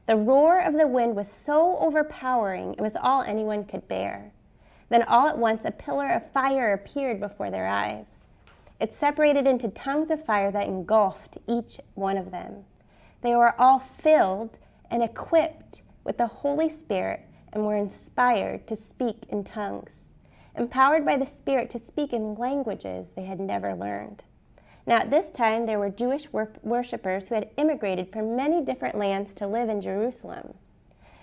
The 0.07 0.17
roar 0.17 0.61
of 0.61 0.75
the 0.75 0.87
wind 0.87 1.17
was 1.17 1.27
so 1.27 1.77
overpowering, 1.79 2.75
it 2.75 2.81
was 2.81 2.95
all 2.95 3.23
anyone 3.23 3.65
could 3.65 3.89
bear. 3.89 4.33
Then 4.89 5.03
all 5.03 5.27
at 5.27 5.39
once 5.39 5.65
a 5.65 5.73
pillar 5.73 6.09
of 6.09 6.31
fire 6.31 6.73
appeared 6.73 7.19
before 7.19 7.51
their 7.51 7.67
eyes. 7.67 8.25
It 8.79 8.93
separated 8.93 9.47
into 9.47 9.69
tongues 9.69 10.11
of 10.11 10.25
fire 10.25 10.51
that 10.51 10.69
engulfed 10.69 11.39
each 11.49 11.81
one 11.95 12.17
of 12.17 12.31
them. 12.31 12.65
They 13.23 13.35
were 13.35 13.61
all 13.61 13.79
filled 13.81 14.59
and 14.91 15.03
equipped 15.03 15.83
with 16.05 16.19
the 16.19 16.27
Holy 16.27 16.69
Spirit 16.69 17.23
and 17.53 17.65
were 17.65 17.77
inspired 17.77 18.67
to 18.67 18.77
speak 18.77 19.25
in 19.29 19.43
tongues 19.43 20.09
empowered 20.57 21.05
by 21.05 21.17
the 21.17 21.27
Spirit 21.27 21.71
to 21.71 21.79
speak 21.79 22.13
in 22.13 22.35
languages 22.35 23.09
they 23.15 23.25
had 23.25 23.41
never 23.41 23.75
learned. 23.75 24.25
Now, 24.87 24.97
at 24.97 25.11
this 25.11 25.31
time, 25.31 25.65
there 25.65 25.79
were 25.79 25.91
Jewish 25.91 26.33
wor- 26.33 26.53
worshippers 26.63 27.29
who 27.29 27.37
had 27.37 27.51
immigrated 27.57 28.13
from 28.13 28.35
many 28.35 28.61
different 28.61 28.97
lands 28.97 29.33
to 29.35 29.47
live 29.47 29.69
in 29.69 29.81
Jerusalem. 29.81 30.55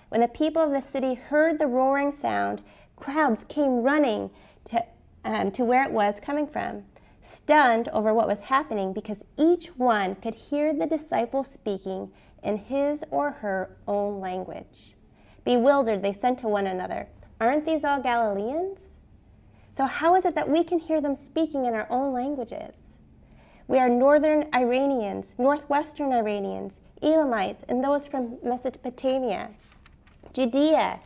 When 0.08 0.22
the 0.22 0.28
people 0.28 0.62
of 0.62 0.72
the 0.72 0.80
city 0.80 1.14
heard 1.14 1.58
the 1.58 1.66
roaring 1.66 2.10
sound, 2.12 2.62
crowds 2.96 3.44
came 3.44 3.82
running 3.82 4.30
to, 4.66 4.84
um, 5.24 5.50
to 5.52 5.64
where 5.64 5.84
it 5.84 5.92
was 5.92 6.20
coming 6.20 6.46
from, 6.46 6.84
stunned 7.32 7.88
over 7.90 8.12
what 8.12 8.26
was 8.26 8.40
happening 8.40 8.92
because 8.92 9.22
each 9.36 9.66
one 9.76 10.16
could 10.16 10.34
hear 10.34 10.72
the 10.72 10.86
disciple 10.86 11.44
speaking 11.44 12.10
in 12.42 12.56
his 12.56 13.04
or 13.10 13.30
her 13.30 13.76
own 13.86 14.20
language. 14.20 14.94
Bewildered, 15.44 16.02
they 16.02 16.12
said 16.12 16.38
to 16.38 16.48
one 16.48 16.66
another, 16.66 17.08
Aren't 17.40 17.66
these 17.66 17.84
all 17.84 18.00
Galileans? 18.00 18.82
So, 19.72 19.86
how 19.86 20.14
is 20.16 20.24
it 20.24 20.34
that 20.34 20.48
we 20.48 20.64
can 20.64 20.78
hear 20.78 21.00
them 21.00 21.14
speaking 21.14 21.64
in 21.64 21.74
our 21.74 21.86
own 21.88 22.12
languages? 22.12 22.89
We 23.70 23.78
are 23.78 23.88
northern 23.88 24.48
Iranians, 24.52 25.36
northwestern 25.38 26.12
Iranians, 26.12 26.80
Elamites, 27.04 27.62
and 27.68 27.84
those 27.84 28.04
from 28.04 28.36
Mesopotamia, 28.42 29.50
Judea, 30.32 30.98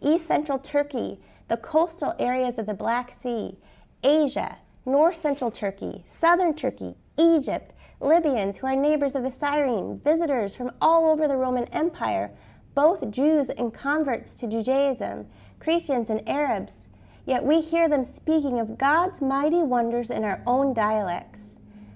east 0.00 0.28
central 0.28 0.60
Turkey, 0.60 1.18
the 1.48 1.56
coastal 1.56 2.14
areas 2.20 2.60
of 2.60 2.66
the 2.66 2.74
Black 2.74 3.12
Sea, 3.20 3.56
Asia, 4.04 4.58
north 4.86 5.16
central 5.16 5.50
Turkey, 5.50 6.04
southern 6.16 6.54
Turkey, 6.54 6.94
Egypt, 7.18 7.74
Libyans 7.98 8.58
who 8.58 8.68
are 8.68 8.76
neighbors 8.76 9.16
of 9.16 9.24
the 9.24 9.32
Cyrene, 9.32 9.98
visitors 10.04 10.54
from 10.54 10.70
all 10.80 11.10
over 11.10 11.26
the 11.26 11.36
Roman 11.36 11.64
Empire, 11.72 12.30
both 12.76 13.10
Jews 13.10 13.48
and 13.48 13.74
converts 13.74 14.36
to 14.36 14.46
Judaism, 14.46 15.26
Christians 15.58 16.08
and 16.08 16.22
Arabs. 16.28 16.86
Yet 17.26 17.42
we 17.42 17.60
hear 17.60 17.88
them 17.88 18.04
speaking 18.04 18.60
of 18.60 18.78
God's 18.78 19.20
mighty 19.20 19.64
wonders 19.64 20.08
in 20.08 20.22
our 20.22 20.40
own 20.46 20.72
dialects. 20.72 21.31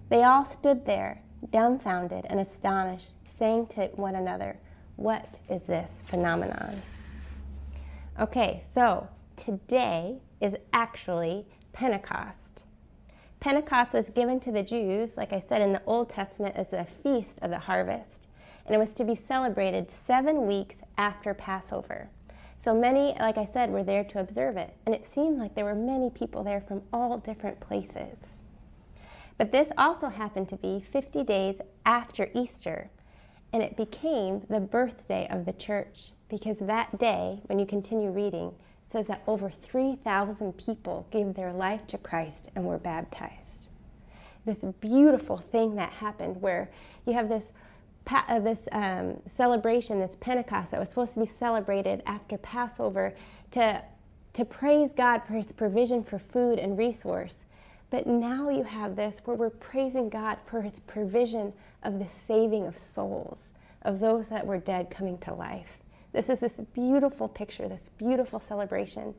They 0.09 0.23
all 0.23 0.45
stood 0.45 0.87
there, 0.87 1.23
dumbfounded 1.51 2.27
and 2.29 2.39
astonished, 2.39 3.15
saying 3.29 3.67
to 3.69 3.87
one 3.95 4.15
another, 4.15 4.59
What 4.95 5.39
is 5.49 5.63
this 5.63 6.05
phenomenon? 6.07 6.81
Okay, 8.21 8.63
so 8.73 9.09
today 9.37 10.19
is 10.41 10.57
actually 10.73 11.47
Pentecost. 11.73 12.63
Pentecost 13.41 13.93
was 13.93 14.11
given 14.11 14.39
to 14.41 14.53
the 14.53 14.63
Jews, 14.63 15.17
like 15.17 15.33
I 15.33 15.41
said 15.41 15.61
in 15.61 15.73
the 15.73 15.83
Old 15.87 16.09
Testament, 16.09 16.55
as 16.57 16.69
the 16.69 16.85
feast 16.85 17.39
of 17.43 17.51
the 17.51 17.59
harvest, 17.59 18.29
and 18.65 18.75
it 18.75 18.79
was 18.79 18.95
to 18.95 19.05
be 19.05 19.15
celebrated 19.15 19.91
seven 19.91 20.47
weeks 20.47 20.83
after 20.97 21.35
Passover. 21.35 22.09
So 22.57 22.75
many, 22.75 23.15
like 23.19 23.39
I 23.39 23.45
said, 23.45 23.71
were 23.71 23.85
there 23.85 24.05
to 24.05 24.21
observe 24.21 24.57
it, 24.57 24.75
and 24.87 24.95
it 24.95 25.05
seemed 25.05 25.39
like 25.39 25.55
there 25.55 25.65
were 25.65 25.75
many 25.75 26.11
people 26.11 26.43
there 26.43 26.61
from 26.61 26.83
all 26.93 27.19
different 27.19 27.61
places. 27.61 28.39
But 29.39 29.53
this 29.53 29.71
also 29.77 30.09
happened 30.09 30.49
to 30.49 30.57
be 30.57 30.81
50 30.81 31.23
days 31.25 31.61
after 31.85 32.31
Easter, 32.35 32.91
and 33.53 33.63
it 33.63 33.77
became 33.77 34.43
the 34.49 34.61
birthday 34.61 35.27
of 35.31 35.45
the 35.45 35.53
church 35.53 36.13
because 36.29 36.59
that 36.59 36.99
day, 36.99 37.41
when 37.47 37.59
you 37.59 37.67
continue 37.67 38.11
reading, 38.11 38.49
it 38.49 38.93
says 38.93 39.07
that 39.09 39.23
over 39.27 39.51
3,000 39.51 40.57
people 40.57 41.07
gave 41.11 41.35
their 41.35 41.53
life 41.53 41.87
to 41.89 41.99
Christ 41.99 42.51
and 42.55 42.65
were 42.65 42.79
baptized. 42.79 43.71
This 44.45 44.65
beautiful 44.81 45.39
thing 45.39 45.77
that 45.77 45.93
happened 45.93 46.41
where 46.41 46.71
you 47.05 47.13
have 47.13 47.29
this, 47.29 47.53
uh, 48.11 48.39
this 48.39 48.69
um, 48.73 49.21
celebration, 49.27 49.99
this 49.99 50.17
Pentecost 50.17 50.71
that 50.71 50.81
was 50.81 50.89
supposed 50.89 51.15
to 51.15 51.21
be 51.21 51.27
celebrated 51.27 52.03
after 52.07 52.39
Passover 52.39 53.15
to, 53.51 53.83
to 54.33 54.45
praise 54.45 54.93
God 54.93 55.23
for 55.27 55.35
his 55.35 55.51
provision 55.53 56.03
for 56.05 56.19
food 56.19 56.59
and 56.59 56.79
resource. 56.79 57.39
But 57.91 58.07
now 58.07 58.49
you 58.51 58.65
have 58.65 58.97
this 58.97 59.21
where 59.25 59.37
we're 59.37 59.51
praising 59.51 60.09
God 60.09 60.39
for 60.47 60.63
his 60.63 60.81
provision 60.81 61.53
of 61.83 61.99
the 61.99 62.09
saving 62.09 62.67
of 62.67 62.77
souls, 62.77 63.53
of 63.83 64.01
those 64.01 64.29
that 64.29 64.47
were 64.47 64.59
dead 64.59 64.91
coming 64.91 65.19
to 65.19 65.33
life. 65.33 65.81
This 66.13 66.29
is 66.29 66.41
this 66.41 66.61
beautiful 66.73 67.29
picture, 67.29 67.69
this 67.69 67.91
beautiful 67.97 68.41
celebration. 68.41 69.15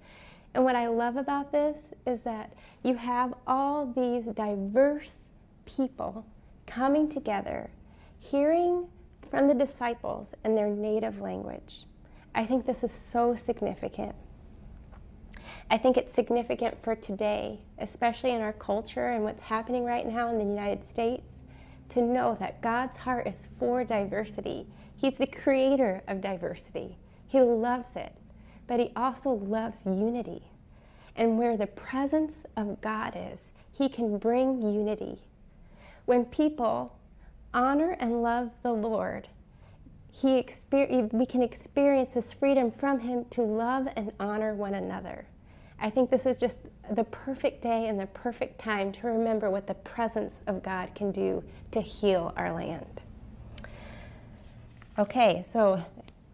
And 0.53 0.63
what 0.63 0.75
I 0.75 0.87
love 0.87 1.15
about 1.15 1.51
this 1.51 1.93
is 2.05 2.21
that 2.23 2.53
you 2.83 2.95
have 2.95 3.33
all 3.45 3.85
these 3.85 4.25
diverse 4.25 5.29
people 5.65 6.25
coming 6.65 7.07
together, 7.07 7.69
hearing 8.19 8.87
from 9.29 9.47
the 9.47 9.53
disciples 9.53 10.33
in 10.43 10.55
their 10.55 10.69
native 10.69 11.21
language. 11.21 11.85
I 12.33 12.45
think 12.45 12.65
this 12.65 12.83
is 12.83 12.91
so 12.91 13.35
significant. 13.35 14.15
I 15.69 15.77
think 15.77 15.97
it's 15.97 16.13
significant 16.13 16.83
for 16.83 16.95
today, 16.95 17.59
especially 17.79 18.31
in 18.31 18.41
our 18.41 18.53
culture 18.53 19.09
and 19.09 19.23
what's 19.23 19.41
happening 19.41 19.85
right 19.85 20.07
now 20.07 20.29
in 20.29 20.37
the 20.37 20.45
United 20.45 20.83
States, 20.83 21.41
to 21.89 22.01
know 22.01 22.35
that 22.39 22.61
God's 22.61 22.97
heart 22.97 23.27
is 23.27 23.47
for 23.59 23.83
diversity 23.83 24.67
He's 24.97 25.17
the 25.17 25.27
creator 25.27 26.01
of 26.07 26.21
diversity. 26.21 26.97
He 27.27 27.39
loves 27.39 27.95
it, 27.95 28.13
but 28.65 28.79
he 28.79 28.91
also 28.95 29.29
loves 29.29 29.85
unity. 29.85 30.49
And 31.15 31.37
where 31.37 31.55
the 31.55 31.67
presence 31.67 32.45
of 32.55 32.81
God 32.81 33.13
is, 33.15 33.51
he 33.71 33.89
can 33.89 34.17
bring 34.17 34.61
unity. 34.61 35.21
When 36.05 36.25
people 36.25 36.97
honor 37.53 37.95
and 37.99 38.23
love 38.23 38.51
the 38.63 38.73
Lord, 38.73 39.27
he 40.11 40.47
we 40.71 41.25
can 41.27 41.43
experience 41.43 42.13
this 42.13 42.33
freedom 42.33 42.71
from 42.71 42.99
him 42.99 43.25
to 43.31 43.43
love 43.43 43.87
and 43.95 44.11
honor 44.19 44.55
one 44.55 44.73
another. 44.73 45.27
I 45.79 45.89
think 45.89 46.09
this 46.09 46.25
is 46.25 46.37
just 46.37 46.59
the 46.91 47.03
perfect 47.03 47.61
day 47.61 47.87
and 47.87 47.99
the 47.99 48.07
perfect 48.07 48.59
time 48.59 48.91
to 48.93 49.07
remember 49.07 49.49
what 49.49 49.67
the 49.67 49.75
presence 49.75 50.35
of 50.47 50.63
God 50.63 50.95
can 50.95 51.11
do 51.11 51.43
to 51.71 51.81
heal 51.81 52.33
our 52.35 52.51
land. 52.51 53.01
Okay, 54.97 55.43
so 55.45 55.85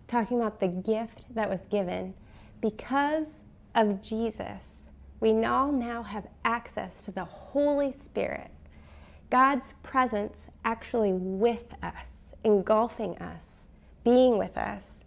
talking 0.07 0.39
about 0.39 0.59
the 0.59 0.69
gift 0.69 1.25
that 1.35 1.49
was 1.49 1.65
given, 1.65 2.13
because 2.61 3.41
of 3.75 4.01
Jesus, 4.01 4.89
we 5.19 5.43
all 5.43 5.71
now 5.71 6.03
have 6.03 6.27
access 6.45 7.03
to 7.03 7.11
the 7.11 7.25
Holy 7.25 7.91
Spirit, 7.91 8.51
God's 9.29 9.73
presence 9.83 10.47
actually 10.63 11.11
with 11.11 11.73
us, 11.83 12.31
engulfing 12.43 13.17
us, 13.17 13.67
being 14.03 14.37
with 14.37 14.57
us. 14.57 15.02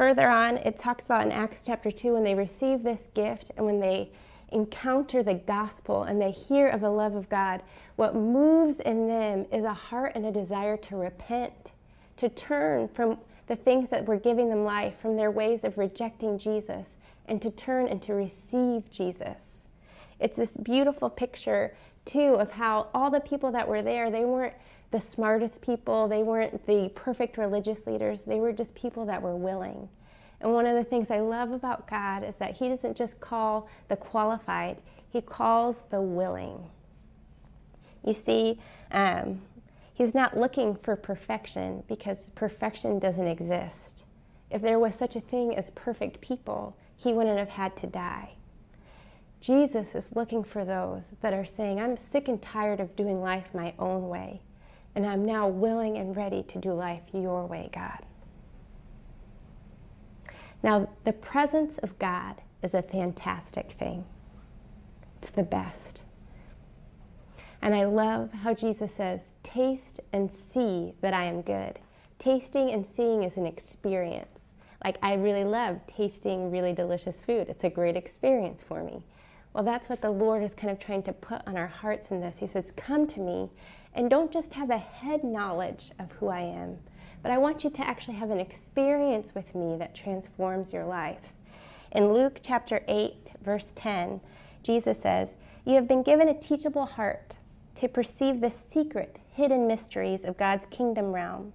Further 0.00 0.30
on, 0.30 0.56
it 0.56 0.78
talks 0.78 1.04
about 1.04 1.26
in 1.26 1.30
Acts 1.30 1.62
chapter 1.62 1.90
2 1.90 2.14
when 2.14 2.24
they 2.24 2.34
receive 2.34 2.82
this 2.82 3.10
gift 3.12 3.50
and 3.58 3.66
when 3.66 3.80
they 3.80 4.10
encounter 4.50 5.22
the 5.22 5.34
gospel 5.34 6.04
and 6.04 6.18
they 6.18 6.30
hear 6.30 6.68
of 6.68 6.80
the 6.80 6.88
love 6.88 7.14
of 7.14 7.28
God, 7.28 7.62
what 7.96 8.14
moves 8.14 8.80
in 8.80 9.08
them 9.08 9.44
is 9.52 9.62
a 9.62 9.74
heart 9.74 10.12
and 10.14 10.24
a 10.24 10.32
desire 10.32 10.78
to 10.78 10.96
repent 10.96 11.72
to 12.16 12.30
turn 12.30 12.88
from 12.88 13.18
the 13.46 13.56
things 13.56 13.90
that 13.90 14.06
were 14.06 14.16
giving 14.16 14.48
them 14.48 14.64
life, 14.64 14.98
from 15.02 15.16
their 15.16 15.30
ways 15.30 15.64
of 15.64 15.76
rejecting 15.76 16.38
Jesus, 16.38 16.96
and 17.26 17.42
to 17.42 17.50
turn 17.50 17.86
and 17.86 18.00
to 18.00 18.14
receive 18.14 18.90
Jesus. 18.90 19.66
It's 20.18 20.38
this 20.38 20.56
beautiful 20.56 21.10
picture, 21.10 21.76
too, 22.06 22.36
of 22.36 22.52
how 22.52 22.88
all 22.94 23.10
the 23.10 23.20
people 23.20 23.52
that 23.52 23.68
were 23.68 23.82
there, 23.82 24.10
they 24.10 24.24
weren't 24.24 24.54
the 24.90 25.00
smartest 25.00 25.62
people, 25.62 26.08
they 26.08 26.22
weren't 26.22 26.66
the 26.66 26.90
perfect 26.94 27.38
religious 27.38 27.86
leaders, 27.86 28.22
they 28.22 28.40
were 28.40 28.52
just 28.52 28.74
people 28.74 29.06
that 29.06 29.22
were 29.22 29.36
willing. 29.36 29.88
And 30.40 30.52
one 30.52 30.66
of 30.66 30.74
the 30.74 30.84
things 30.84 31.10
I 31.10 31.20
love 31.20 31.52
about 31.52 31.88
God 31.88 32.24
is 32.24 32.36
that 32.36 32.56
He 32.56 32.68
doesn't 32.68 32.96
just 32.96 33.20
call 33.20 33.68
the 33.88 33.96
qualified, 33.96 34.78
He 35.08 35.20
calls 35.20 35.80
the 35.90 36.00
willing. 36.00 36.64
You 38.04 38.14
see, 38.14 38.58
um, 38.90 39.42
He's 40.00 40.14
not 40.14 40.34
looking 40.34 40.76
for 40.76 40.96
perfection 40.96 41.84
because 41.86 42.30
perfection 42.34 42.98
doesn't 42.98 43.26
exist. 43.26 44.04
If 44.50 44.62
there 44.62 44.78
was 44.78 44.94
such 44.94 45.14
a 45.14 45.20
thing 45.20 45.54
as 45.54 45.68
perfect 45.70 46.22
people, 46.22 46.74
he 46.96 47.12
wouldn't 47.12 47.38
have 47.38 47.50
had 47.50 47.76
to 47.76 47.86
die. 47.86 48.30
Jesus 49.42 49.94
is 49.94 50.16
looking 50.16 50.42
for 50.42 50.64
those 50.64 51.10
that 51.20 51.34
are 51.34 51.44
saying, 51.44 51.80
I'm 51.80 51.98
sick 51.98 52.28
and 52.28 52.40
tired 52.40 52.80
of 52.80 52.96
doing 52.96 53.20
life 53.20 53.54
my 53.54 53.74
own 53.78 54.08
way, 54.08 54.40
and 54.94 55.06
I'm 55.06 55.24
now 55.24 55.48
willing 55.48 55.96
and 55.98 56.16
ready 56.16 56.42
to 56.44 56.58
do 56.58 56.72
life 56.72 57.02
your 57.12 57.46
way, 57.46 57.70
God. 57.72 58.04
Now, 60.62 60.88
the 61.04 61.12
presence 61.12 61.78
of 61.78 61.98
God 61.98 62.42
is 62.62 62.74
a 62.74 62.82
fantastic 62.82 63.72
thing. 63.72 64.04
It's 65.18 65.30
the 65.30 65.42
best. 65.42 66.04
And 67.62 67.74
I 67.74 67.84
love 67.84 68.32
how 68.32 68.54
Jesus 68.54 68.94
says, 68.94 69.34
Taste 69.42 70.00
and 70.12 70.30
see 70.30 70.94
that 71.00 71.14
I 71.14 71.24
am 71.24 71.42
good. 71.42 71.78
Tasting 72.18 72.70
and 72.70 72.86
seeing 72.86 73.22
is 73.22 73.36
an 73.36 73.46
experience. 73.46 74.52
Like, 74.84 74.98
I 75.02 75.14
really 75.14 75.44
love 75.44 75.80
tasting 75.86 76.50
really 76.50 76.72
delicious 76.72 77.20
food. 77.20 77.48
It's 77.48 77.64
a 77.64 77.70
great 77.70 77.96
experience 77.96 78.62
for 78.62 78.82
me. 78.82 79.02
Well, 79.52 79.64
that's 79.64 79.88
what 79.88 80.00
the 80.00 80.10
Lord 80.10 80.42
is 80.42 80.54
kind 80.54 80.70
of 80.70 80.78
trying 80.78 81.02
to 81.04 81.12
put 81.12 81.42
on 81.46 81.56
our 81.56 81.66
hearts 81.66 82.10
in 82.10 82.20
this. 82.20 82.38
He 82.38 82.46
says, 82.46 82.72
Come 82.76 83.06
to 83.08 83.20
me 83.20 83.50
and 83.94 84.08
don't 84.08 84.32
just 84.32 84.54
have 84.54 84.70
a 84.70 84.78
head 84.78 85.24
knowledge 85.24 85.90
of 85.98 86.12
who 86.12 86.28
I 86.28 86.40
am, 86.40 86.78
but 87.22 87.32
I 87.32 87.38
want 87.38 87.64
you 87.64 87.70
to 87.70 87.86
actually 87.86 88.14
have 88.14 88.30
an 88.30 88.38
experience 88.38 89.34
with 89.34 89.54
me 89.54 89.76
that 89.78 89.94
transforms 89.94 90.72
your 90.72 90.84
life. 90.84 91.32
In 91.90 92.12
Luke 92.12 92.38
chapter 92.42 92.82
8, 92.86 93.32
verse 93.42 93.72
10, 93.74 94.20
Jesus 94.62 95.00
says, 95.00 95.34
You 95.64 95.74
have 95.74 95.88
been 95.88 96.04
given 96.04 96.28
a 96.28 96.38
teachable 96.38 96.86
heart 96.86 97.38
to 97.74 97.88
perceive 97.88 98.40
the 98.40 98.50
secret, 98.50 99.18
hidden 99.32 99.66
mysteries 99.66 100.24
of 100.24 100.36
God's 100.36 100.66
kingdom 100.66 101.12
realm. 101.12 101.52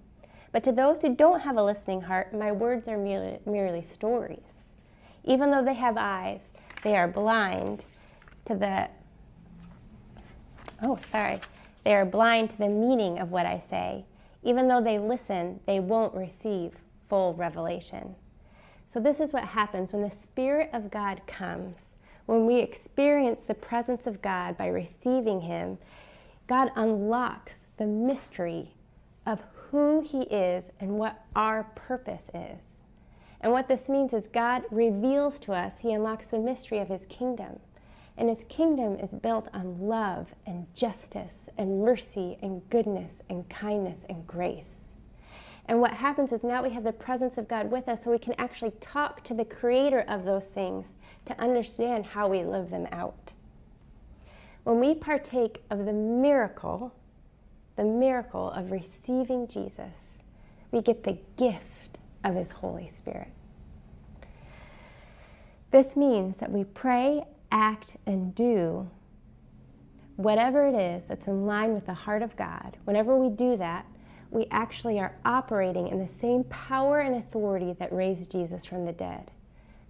But 0.52 0.62
to 0.64 0.72
those 0.72 1.00
who 1.00 1.14
don't 1.14 1.40
have 1.40 1.56
a 1.56 1.62
listening 1.62 2.02
heart, 2.02 2.34
my 2.34 2.52
words 2.52 2.88
are 2.88 2.98
merely, 2.98 3.38
merely 3.46 3.80
stories. 3.80 4.74
Even 5.24 5.50
though 5.50 5.64
they 5.64 5.74
have 5.74 5.96
eyes, 5.96 6.50
they 6.86 6.96
are 6.96 7.08
blind 7.08 7.84
to 8.44 8.54
the. 8.54 8.88
Oh, 10.84 10.94
sorry. 10.94 11.40
They 11.82 11.96
are 11.96 12.04
blind 12.04 12.50
to 12.50 12.58
the 12.58 12.68
meaning 12.68 13.18
of 13.18 13.32
what 13.32 13.44
I 13.44 13.58
say. 13.58 14.04
Even 14.44 14.68
though 14.68 14.80
they 14.80 15.00
listen, 15.00 15.58
they 15.66 15.80
won't 15.80 16.14
receive 16.14 16.74
full 17.08 17.34
revelation. 17.34 18.14
So, 18.86 19.00
this 19.00 19.18
is 19.18 19.32
what 19.32 19.42
happens 19.42 19.92
when 19.92 20.02
the 20.02 20.10
Spirit 20.10 20.70
of 20.72 20.92
God 20.92 21.22
comes. 21.26 21.94
When 22.26 22.46
we 22.46 22.60
experience 22.60 23.42
the 23.42 23.54
presence 23.54 24.06
of 24.06 24.22
God 24.22 24.56
by 24.56 24.68
receiving 24.68 25.40
Him, 25.40 25.78
God 26.46 26.70
unlocks 26.76 27.66
the 27.78 27.86
mystery 27.86 28.74
of 29.26 29.42
who 29.72 30.02
He 30.02 30.22
is 30.22 30.70
and 30.78 31.00
what 31.00 31.24
our 31.34 31.64
purpose 31.64 32.30
is. 32.32 32.75
And 33.40 33.52
what 33.52 33.68
this 33.68 33.88
means 33.88 34.12
is 34.12 34.28
God 34.28 34.64
reveals 34.70 35.38
to 35.40 35.52
us, 35.52 35.80
He 35.80 35.92
unlocks 35.92 36.26
the 36.26 36.38
mystery 36.38 36.78
of 36.78 36.88
His 36.88 37.06
kingdom. 37.06 37.60
And 38.18 38.28
his 38.28 38.44
kingdom 38.44 38.96
is 38.98 39.12
built 39.12 39.48
on 39.52 39.78
love 39.78 40.34
and 40.46 40.66
justice 40.74 41.48
and 41.58 41.82
mercy 41.82 42.38
and 42.40 42.62
goodness 42.70 43.20
and 43.28 43.48
kindness 43.48 44.06
and 44.08 44.26
grace. 44.26 44.94
And 45.66 45.80
what 45.80 45.92
happens 45.92 46.32
is 46.32 46.44
now 46.44 46.62
we 46.62 46.70
have 46.70 46.84
the 46.84 46.92
presence 46.92 47.36
of 47.36 47.48
God 47.48 47.70
with 47.70 47.88
us 47.88 48.04
so 48.04 48.10
we 48.10 48.18
can 48.18 48.34
actually 48.38 48.72
talk 48.80 49.22
to 49.24 49.34
the 49.34 49.44
creator 49.44 50.04
of 50.08 50.24
those 50.24 50.48
things 50.48 50.94
to 51.26 51.38
understand 51.40 52.06
how 52.06 52.28
we 52.28 52.44
live 52.44 52.70
them 52.70 52.86
out. 52.92 53.32
When 54.62 54.80
we 54.80 54.94
partake 54.94 55.62
of 55.70 55.84
the 55.84 55.92
miracle, 55.92 56.94
the 57.74 57.84
miracle 57.84 58.50
of 58.50 58.70
receiving 58.70 59.48
Jesus, 59.48 60.18
we 60.70 60.80
get 60.80 61.04
the 61.04 61.18
gift 61.36 61.64
of 62.24 62.34
his 62.34 62.50
Holy 62.50 62.86
Spirit. 62.86 63.32
This 65.70 65.96
means 65.96 66.38
that 66.38 66.50
we 66.50 66.64
pray, 66.64 67.24
act, 67.50 67.96
and 68.06 68.34
do 68.34 68.88
whatever 70.16 70.66
it 70.66 70.74
is 70.74 71.06
that's 71.06 71.26
in 71.26 71.46
line 71.46 71.74
with 71.74 71.86
the 71.86 71.94
heart 71.94 72.22
of 72.22 72.36
God. 72.36 72.76
Whenever 72.84 73.16
we 73.16 73.28
do 73.28 73.56
that, 73.56 73.86
we 74.30 74.46
actually 74.50 74.98
are 74.98 75.14
operating 75.24 75.88
in 75.88 75.98
the 75.98 76.08
same 76.08 76.44
power 76.44 77.00
and 77.00 77.14
authority 77.16 77.74
that 77.78 77.92
raised 77.92 78.30
Jesus 78.30 78.64
from 78.64 78.84
the 78.84 78.92
dead. 78.92 79.30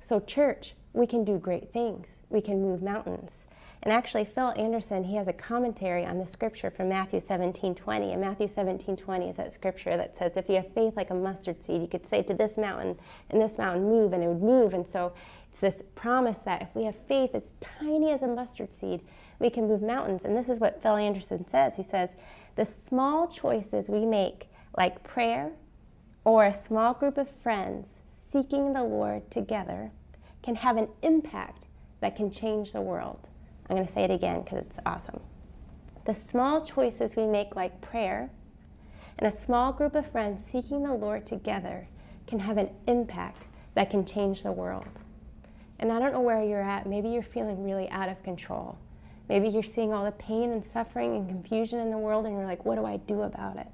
So, 0.01 0.21
church, 0.21 0.75
we 0.93 1.07
can 1.07 1.25
do 1.25 1.39
great 1.39 1.73
things. 1.73 2.23
We 2.29 2.41
can 2.41 2.61
move 2.61 2.83
mountains. 2.83 3.47
And 3.87 3.93
actually, 3.93 4.25
Phil 4.25 4.53
Anderson, 4.57 5.05
he 5.05 5.15
has 5.15 5.29
a 5.29 5.33
commentary 5.33 6.05
on 6.05 6.19
the 6.19 6.27
scripture 6.27 6.73
from 6.73 6.89
Matthew 6.89 7.21
17 7.21 7.73
20. 7.77 8.11
And 8.11 8.21
Matthew 8.21 8.49
17 8.49 8.97
20 8.97 9.29
is 9.29 9.37
that 9.37 9.53
scripture 9.53 9.97
that 9.97 10.17
says, 10.17 10.37
If 10.37 10.49
you 10.49 10.57
have 10.57 10.73
faith 10.73 10.97
like 10.97 11.11
a 11.11 11.15
mustard 11.15 11.63
seed, 11.63 11.83
you 11.83 11.87
could 11.87 12.05
say 12.05 12.21
to 12.25 12.35
this 12.35 12.59
mountain 12.59 12.99
and 13.31 13.41
this 13.41 13.59
mountain, 13.59 13.85
move, 13.85 14.13
and 14.13 14.25
it 14.25 14.27
would 14.27 14.43
move. 14.43 14.75
And 14.75 14.89
so 14.89 15.13
it's 15.53 15.61
this 15.61 15.85
promise 15.95 16.41
that 16.41 16.63
if 16.63 16.75
we 16.75 16.83
have 16.83 16.97
faith, 16.97 17.31
it's 17.33 17.55
tiny 17.61 18.11
as 18.11 18.23
a 18.23 18.27
mustard 18.27 18.75
seed, 18.75 19.03
we 19.39 19.51
can 19.51 19.69
move 19.69 19.83
mountains. 19.83 20.25
And 20.25 20.37
this 20.37 20.49
is 20.49 20.59
what 20.59 20.83
Phil 20.83 20.97
Anderson 20.97 21.47
says. 21.47 21.77
He 21.77 21.85
says, 21.85 22.17
The 22.57 22.65
small 22.65 23.29
choices 23.29 23.89
we 23.89 24.05
make, 24.05 24.49
like 24.77 25.05
prayer 25.05 25.53
or 26.25 26.45
a 26.45 26.53
small 26.53 26.93
group 26.93 27.19
of 27.19 27.31
friends 27.31 27.91
seeking 28.09 28.73
the 28.73 28.83
Lord 28.83 29.31
together, 29.31 29.93
can 30.43 30.57
have 30.57 30.77
an 30.77 30.89
impact 31.03 31.69
that 32.01 32.17
can 32.17 32.33
change 32.33 32.73
the 32.73 32.81
world. 32.81 33.29
I'm 33.69 33.77
going 33.77 33.87
to 33.87 33.93
say 33.93 34.05
it 34.05 34.11
again 34.11 34.43
because 34.43 34.59
it's 34.65 34.79
awesome. 34.87 35.21
The 36.05 36.15
small 36.15 36.65
choices 36.65 37.17
we 37.17 37.27
make, 37.27 37.57
like 37.57 37.81
prayer, 37.81 38.31
and 39.19 39.33
a 39.33 39.37
small 39.37 39.73
group 39.73 39.95
of 39.95 40.11
friends 40.11 40.45
seeking 40.45 40.83
the 40.83 40.95
Lord 40.95 41.27
together, 41.27 41.89
can 42.27 42.39
have 42.41 42.59
an 42.59 42.71
impact 42.87 43.47
that 43.75 43.91
can 43.91 44.05
change 44.05 44.43
the 44.43 44.53
world. 44.53 45.03
And 45.79 45.93
I 45.93 45.99
don't 45.99 46.13
know 46.13 46.21
where 46.21 46.43
you're 46.43 46.63
at. 46.63 46.87
Maybe 46.87 47.09
you're 47.09 47.23
feeling 47.23 47.65
really 47.65 47.89
out 47.91 48.09
of 48.09 48.23
control. 48.23 48.79
Maybe 49.29 49.49
you're 49.49 49.63
seeing 49.63 49.93
all 49.93 50.05
the 50.05 50.13
pain 50.13 50.53
and 50.53 50.65
suffering 50.65 51.17
and 51.17 51.29
confusion 51.29 51.81
in 51.81 51.91
the 51.91 51.99
world, 51.99 52.27
and 52.27 52.37
you're 52.37 52.47
like, 52.47 52.65
what 52.65 52.77
do 52.77 52.85
I 52.85 52.99
do 52.99 53.23
about 53.23 53.57
it? 53.57 53.67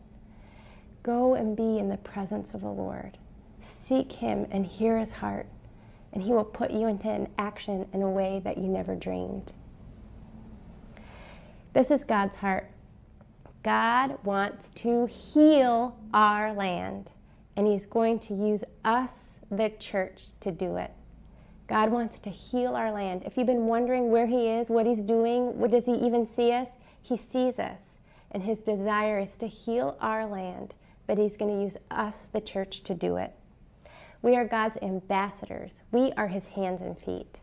Go 1.02 1.34
and 1.34 1.56
be 1.56 1.78
in 1.78 1.88
the 1.88 1.98
presence 1.98 2.54
of 2.54 2.62
the 2.62 2.68
Lord. 2.68 3.18
Seek 3.60 4.12
Him 4.12 4.46
and 4.50 4.64
hear 4.64 4.98
His 4.98 5.12
heart, 5.12 5.46
and 6.12 6.22
He 6.22 6.32
will 6.32 6.44
put 6.44 6.70
you 6.70 6.86
into 6.86 7.08
an 7.08 7.28
action 7.38 7.88
in 7.92 8.02
a 8.02 8.10
way 8.10 8.40
that 8.44 8.56
you 8.56 8.64
never 8.64 8.94
dreamed. 8.94 9.52
This 11.72 11.90
is 11.90 12.04
God's 12.04 12.36
heart. 12.36 12.70
God 13.62 14.18
wants 14.24 14.68
to 14.70 15.06
heal 15.06 15.96
our 16.12 16.52
land, 16.52 17.12
and 17.56 17.66
He's 17.66 17.86
going 17.86 18.18
to 18.20 18.34
use 18.34 18.62
us, 18.84 19.38
the 19.50 19.70
church, 19.70 20.38
to 20.40 20.50
do 20.50 20.76
it. 20.76 20.90
God 21.68 21.90
wants 21.90 22.18
to 22.20 22.30
heal 22.30 22.76
our 22.76 22.92
land. 22.92 23.22
If 23.24 23.38
you've 23.38 23.46
been 23.46 23.66
wondering 23.66 24.10
where 24.10 24.26
He 24.26 24.48
is, 24.48 24.68
what 24.68 24.84
He's 24.84 25.02
doing, 25.02 25.58
what 25.58 25.70
does 25.70 25.86
He 25.86 25.94
even 25.94 26.26
see 26.26 26.52
us? 26.52 26.76
He 27.00 27.16
sees 27.16 27.58
us, 27.58 27.98
and 28.30 28.42
His 28.42 28.62
desire 28.62 29.18
is 29.18 29.38
to 29.38 29.46
heal 29.46 29.96
our 29.98 30.26
land, 30.26 30.74
but 31.06 31.16
He's 31.16 31.38
going 31.38 31.56
to 31.56 31.62
use 31.62 31.78
us, 31.90 32.28
the 32.32 32.42
church, 32.42 32.82
to 32.82 32.94
do 32.94 33.16
it. 33.16 33.32
We 34.20 34.36
are 34.36 34.44
God's 34.44 34.76
ambassadors, 34.82 35.84
we 35.90 36.12
are 36.18 36.28
His 36.28 36.48
hands 36.48 36.82
and 36.82 36.98
feet. 36.98 37.40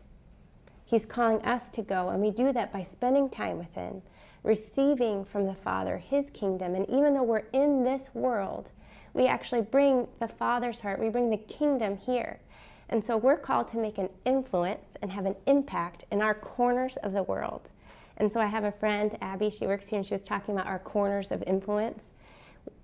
He's 0.84 1.06
calling 1.06 1.44
us 1.44 1.68
to 1.70 1.82
go, 1.82 2.10
and 2.10 2.20
we 2.22 2.30
do 2.30 2.52
that 2.52 2.72
by 2.72 2.84
spending 2.84 3.28
time 3.28 3.58
with 3.58 3.74
Him 3.74 4.02
receiving 4.42 5.24
from 5.24 5.46
the 5.46 5.54
Father 5.54 5.98
His 5.98 6.30
kingdom. 6.30 6.74
And 6.74 6.88
even 6.88 7.14
though 7.14 7.22
we're 7.22 7.44
in 7.52 7.84
this 7.84 8.10
world, 8.14 8.70
we 9.12 9.26
actually 9.26 9.62
bring 9.62 10.06
the 10.18 10.28
Father's 10.28 10.80
heart, 10.80 11.00
we 11.00 11.08
bring 11.08 11.30
the 11.30 11.36
kingdom 11.36 11.96
here. 11.96 12.40
And 12.88 13.04
so 13.04 13.16
we're 13.16 13.36
called 13.36 13.68
to 13.68 13.78
make 13.78 13.98
an 13.98 14.08
influence 14.24 14.96
and 15.00 15.12
have 15.12 15.26
an 15.26 15.36
impact 15.46 16.04
in 16.10 16.20
our 16.20 16.34
corners 16.34 16.96
of 17.02 17.12
the 17.12 17.22
world. 17.22 17.68
And 18.16 18.30
so 18.30 18.40
I 18.40 18.46
have 18.46 18.64
a 18.64 18.72
friend, 18.72 19.16
Abby, 19.22 19.48
she 19.48 19.66
works 19.66 19.88
here, 19.88 19.98
and 19.98 20.06
she 20.06 20.14
was 20.14 20.22
talking 20.22 20.54
about 20.54 20.66
our 20.66 20.78
corners 20.78 21.30
of 21.30 21.42
influence. 21.46 22.10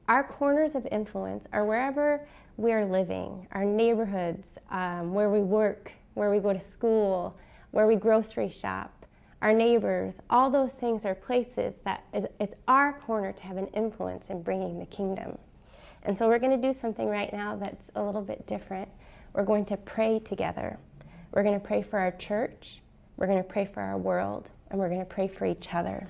Our 0.08 0.22
corners 0.24 0.74
of 0.74 0.86
influence 0.90 1.46
are 1.52 1.64
wherever 1.64 2.26
we're 2.56 2.86
living, 2.86 3.46
our 3.52 3.64
neighborhoods, 3.64 4.48
um, 4.70 5.12
where 5.12 5.28
we 5.28 5.40
work, 5.40 5.92
where 6.14 6.30
we 6.30 6.38
go 6.38 6.52
to 6.52 6.60
school, 6.60 7.36
where 7.72 7.86
we 7.86 7.96
grocery 7.96 8.48
shop, 8.48 8.95
our 9.42 9.52
neighbors, 9.52 10.18
all 10.30 10.50
those 10.50 10.72
things 10.72 11.04
are 11.04 11.14
places 11.14 11.80
that 11.84 12.04
is, 12.12 12.26
it's 12.40 12.54
our 12.66 12.94
corner 12.94 13.32
to 13.32 13.42
have 13.44 13.56
an 13.56 13.68
influence 13.68 14.30
in 14.30 14.42
bringing 14.42 14.78
the 14.78 14.86
kingdom. 14.86 15.38
And 16.02 16.16
so 16.16 16.28
we're 16.28 16.38
going 16.38 16.58
to 16.58 16.68
do 16.68 16.72
something 16.72 17.08
right 17.08 17.32
now 17.32 17.56
that's 17.56 17.90
a 17.94 18.02
little 18.02 18.22
bit 18.22 18.46
different. 18.46 18.88
We're 19.32 19.44
going 19.44 19.66
to 19.66 19.76
pray 19.76 20.20
together. 20.20 20.78
We're 21.32 21.42
going 21.42 21.60
to 21.60 21.66
pray 21.66 21.82
for 21.82 21.98
our 21.98 22.12
church, 22.12 22.80
we're 23.16 23.26
going 23.26 23.42
to 23.42 23.48
pray 23.48 23.66
for 23.66 23.82
our 23.82 23.98
world, 23.98 24.50
and 24.70 24.78
we're 24.78 24.88
going 24.88 25.00
to 25.00 25.06
pray 25.06 25.28
for 25.28 25.44
each 25.44 25.74
other. 25.74 26.08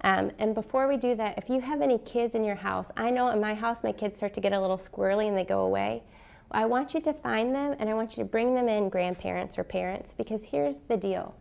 Um, 0.00 0.32
and 0.38 0.54
before 0.54 0.88
we 0.88 0.96
do 0.96 1.14
that, 1.14 1.38
if 1.38 1.48
you 1.48 1.60
have 1.60 1.80
any 1.80 1.98
kids 1.98 2.34
in 2.34 2.44
your 2.44 2.56
house, 2.56 2.88
I 2.96 3.10
know 3.10 3.28
in 3.28 3.40
my 3.40 3.54
house 3.54 3.82
my 3.82 3.92
kids 3.92 4.18
start 4.18 4.34
to 4.34 4.40
get 4.40 4.52
a 4.52 4.60
little 4.60 4.76
squirrely 4.76 5.28
and 5.28 5.36
they 5.36 5.44
go 5.44 5.60
away. 5.60 6.02
Well, 6.50 6.62
I 6.62 6.66
want 6.66 6.92
you 6.92 7.00
to 7.02 7.12
find 7.12 7.54
them 7.54 7.74
and 7.78 7.88
I 7.88 7.94
want 7.94 8.16
you 8.16 8.24
to 8.24 8.28
bring 8.28 8.54
them 8.54 8.68
in, 8.68 8.88
grandparents 8.88 9.58
or 9.58 9.64
parents, 9.64 10.14
because 10.16 10.44
here's 10.44 10.80
the 10.80 10.96
deal 10.96 11.34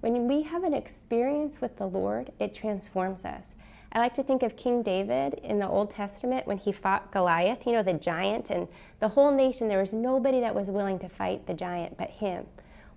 when 0.00 0.28
we 0.28 0.42
have 0.42 0.64
an 0.64 0.74
experience 0.74 1.60
with 1.60 1.76
the 1.76 1.86
Lord, 1.86 2.30
it 2.38 2.54
transforms 2.54 3.24
us. 3.24 3.54
I 3.90 3.98
like 3.98 4.14
to 4.14 4.22
think 4.22 4.42
of 4.42 4.56
King 4.56 4.82
David 4.82 5.40
in 5.42 5.58
the 5.58 5.68
Old 5.68 5.90
Testament 5.90 6.46
when 6.46 6.58
he 6.58 6.72
fought 6.72 7.10
Goliath, 7.10 7.66
you 7.66 7.72
know, 7.72 7.82
the 7.82 7.94
giant, 7.94 8.50
and 8.50 8.68
the 9.00 9.08
whole 9.08 9.30
nation, 9.30 9.66
there 9.66 9.78
was 9.78 9.92
nobody 9.92 10.40
that 10.40 10.54
was 10.54 10.70
willing 10.70 10.98
to 10.98 11.08
fight 11.08 11.46
the 11.46 11.54
giant 11.54 11.96
but 11.96 12.10
him. 12.10 12.46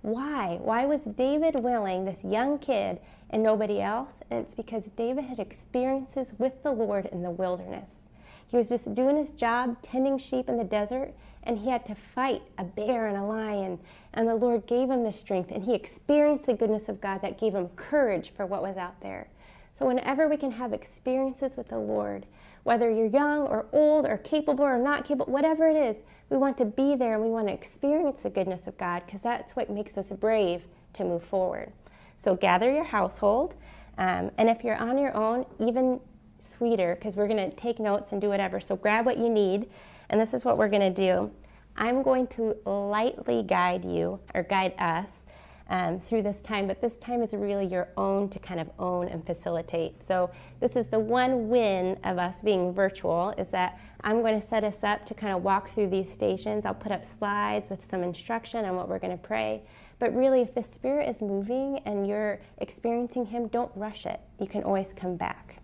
Why? 0.02 0.58
Why 0.60 0.84
was 0.84 1.00
David 1.00 1.60
willing, 1.60 2.04
this 2.04 2.24
young 2.24 2.58
kid, 2.58 3.00
and 3.30 3.42
nobody 3.42 3.80
else? 3.80 4.16
And 4.30 4.40
it's 4.40 4.54
because 4.54 4.90
David 4.90 5.24
had 5.24 5.38
experiences 5.38 6.34
with 6.38 6.62
the 6.62 6.72
Lord 6.72 7.06
in 7.06 7.22
the 7.22 7.30
wilderness. 7.30 8.02
He 8.46 8.56
was 8.58 8.68
just 8.68 8.94
doing 8.94 9.16
his 9.16 9.32
job, 9.32 9.80
tending 9.80 10.18
sheep 10.18 10.48
in 10.48 10.58
the 10.58 10.64
desert, 10.64 11.14
and 11.44 11.58
he 11.58 11.70
had 11.70 11.84
to 11.86 11.94
fight 11.94 12.42
a 12.58 12.64
bear 12.64 13.08
and 13.08 13.16
a 13.16 13.24
lion. 13.24 13.78
And 14.14 14.28
the 14.28 14.34
Lord 14.34 14.66
gave 14.66 14.90
him 14.90 15.02
the 15.02 15.12
strength, 15.12 15.50
and 15.50 15.64
he 15.64 15.74
experienced 15.74 16.46
the 16.46 16.54
goodness 16.54 16.88
of 16.88 17.00
God 17.00 17.22
that 17.22 17.38
gave 17.38 17.54
him 17.54 17.68
courage 17.76 18.32
for 18.36 18.46
what 18.46 18.62
was 18.62 18.76
out 18.76 19.00
there. 19.00 19.28
So, 19.72 19.86
whenever 19.86 20.28
we 20.28 20.36
can 20.36 20.52
have 20.52 20.72
experiences 20.72 21.56
with 21.56 21.68
the 21.68 21.78
Lord, 21.78 22.26
whether 22.62 22.90
you're 22.90 23.06
young 23.06 23.40
or 23.40 23.66
old 23.72 24.06
or 24.06 24.18
capable 24.18 24.64
or 24.64 24.78
not 24.78 25.04
capable, 25.04 25.32
whatever 25.32 25.68
it 25.68 25.76
is, 25.76 26.02
we 26.28 26.36
want 26.36 26.56
to 26.58 26.64
be 26.64 26.94
there 26.94 27.14
and 27.14 27.22
we 27.22 27.30
want 27.30 27.48
to 27.48 27.54
experience 27.54 28.20
the 28.20 28.30
goodness 28.30 28.66
of 28.66 28.78
God 28.78 29.02
because 29.06 29.20
that's 29.20 29.56
what 29.56 29.70
makes 29.70 29.96
us 29.96 30.10
brave 30.10 30.66
to 30.92 31.04
move 31.04 31.24
forward. 31.24 31.72
So, 32.18 32.36
gather 32.36 32.70
your 32.70 32.84
household. 32.84 33.54
Um, 33.98 34.30
and 34.38 34.48
if 34.48 34.62
you're 34.62 34.76
on 34.76 34.98
your 34.98 35.14
own, 35.16 35.46
even 35.58 36.00
sweeter 36.40 36.94
because 36.96 37.16
we're 37.16 37.28
going 37.28 37.50
to 37.50 37.56
take 37.56 37.78
notes 37.78 38.12
and 38.12 38.20
do 38.20 38.28
whatever. 38.28 38.60
So, 38.60 38.76
grab 38.76 39.06
what 39.06 39.18
you 39.18 39.30
need 39.30 39.68
and 40.12 40.20
this 40.20 40.34
is 40.34 40.44
what 40.44 40.58
we're 40.58 40.68
going 40.68 40.94
to 40.94 41.08
do. 41.08 41.30
I'm 41.74 42.02
going 42.02 42.26
to 42.28 42.54
lightly 42.66 43.42
guide 43.42 43.84
you 43.84 44.20
or 44.34 44.42
guide 44.42 44.74
us 44.78 45.24
um, 45.70 45.98
through 45.98 46.20
this 46.20 46.42
time, 46.42 46.66
but 46.66 46.82
this 46.82 46.98
time 46.98 47.22
is 47.22 47.32
really 47.32 47.64
your 47.64 47.88
own 47.96 48.28
to 48.28 48.38
kind 48.38 48.60
of 48.60 48.68
own 48.78 49.08
and 49.08 49.24
facilitate. 49.24 50.04
So 50.04 50.30
this 50.60 50.76
is 50.76 50.86
the 50.88 50.98
one 50.98 51.48
win 51.48 51.98
of 52.04 52.18
us 52.18 52.42
being 52.42 52.74
virtual 52.74 53.32
is 53.38 53.48
that 53.48 53.80
I'm 54.04 54.20
going 54.20 54.38
to 54.38 54.46
set 54.46 54.64
us 54.64 54.84
up 54.84 55.06
to 55.06 55.14
kind 55.14 55.32
of 55.34 55.42
walk 55.42 55.72
through 55.72 55.88
these 55.88 56.12
stations. 56.12 56.66
I'll 56.66 56.74
put 56.74 56.92
up 56.92 57.06
slides 57.06 57.70
with 57.70 57.82
some 57.82 58.02
instruction 58.02 58.66
on 58.66 58.76
what 58.76 58.90
we're 58.90 58.98
going 58.98 59.16
to 59.16 59.22
pray. 59.22 59.62
But 59.98 60.14
really, 60.14 60.42
if 60.42 60.54
the 60.54 60.62
Spirit 60.62 61.08
is 61.08 61.22
moving 61.22 61.78
and 61.86 62.06
you're 62.06 62.40
experiencing 62.58 63.26
Him, 63.26 63.46
don't 63.46 63.70
rush 63.74 64.04
it. 64.04 64.20
You 64.38 64.48
can 64.48 64.64
always 64.64 64.92
come 64.92 65.16
back. 65.16 65.62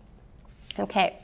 Okay, 0.79 1.19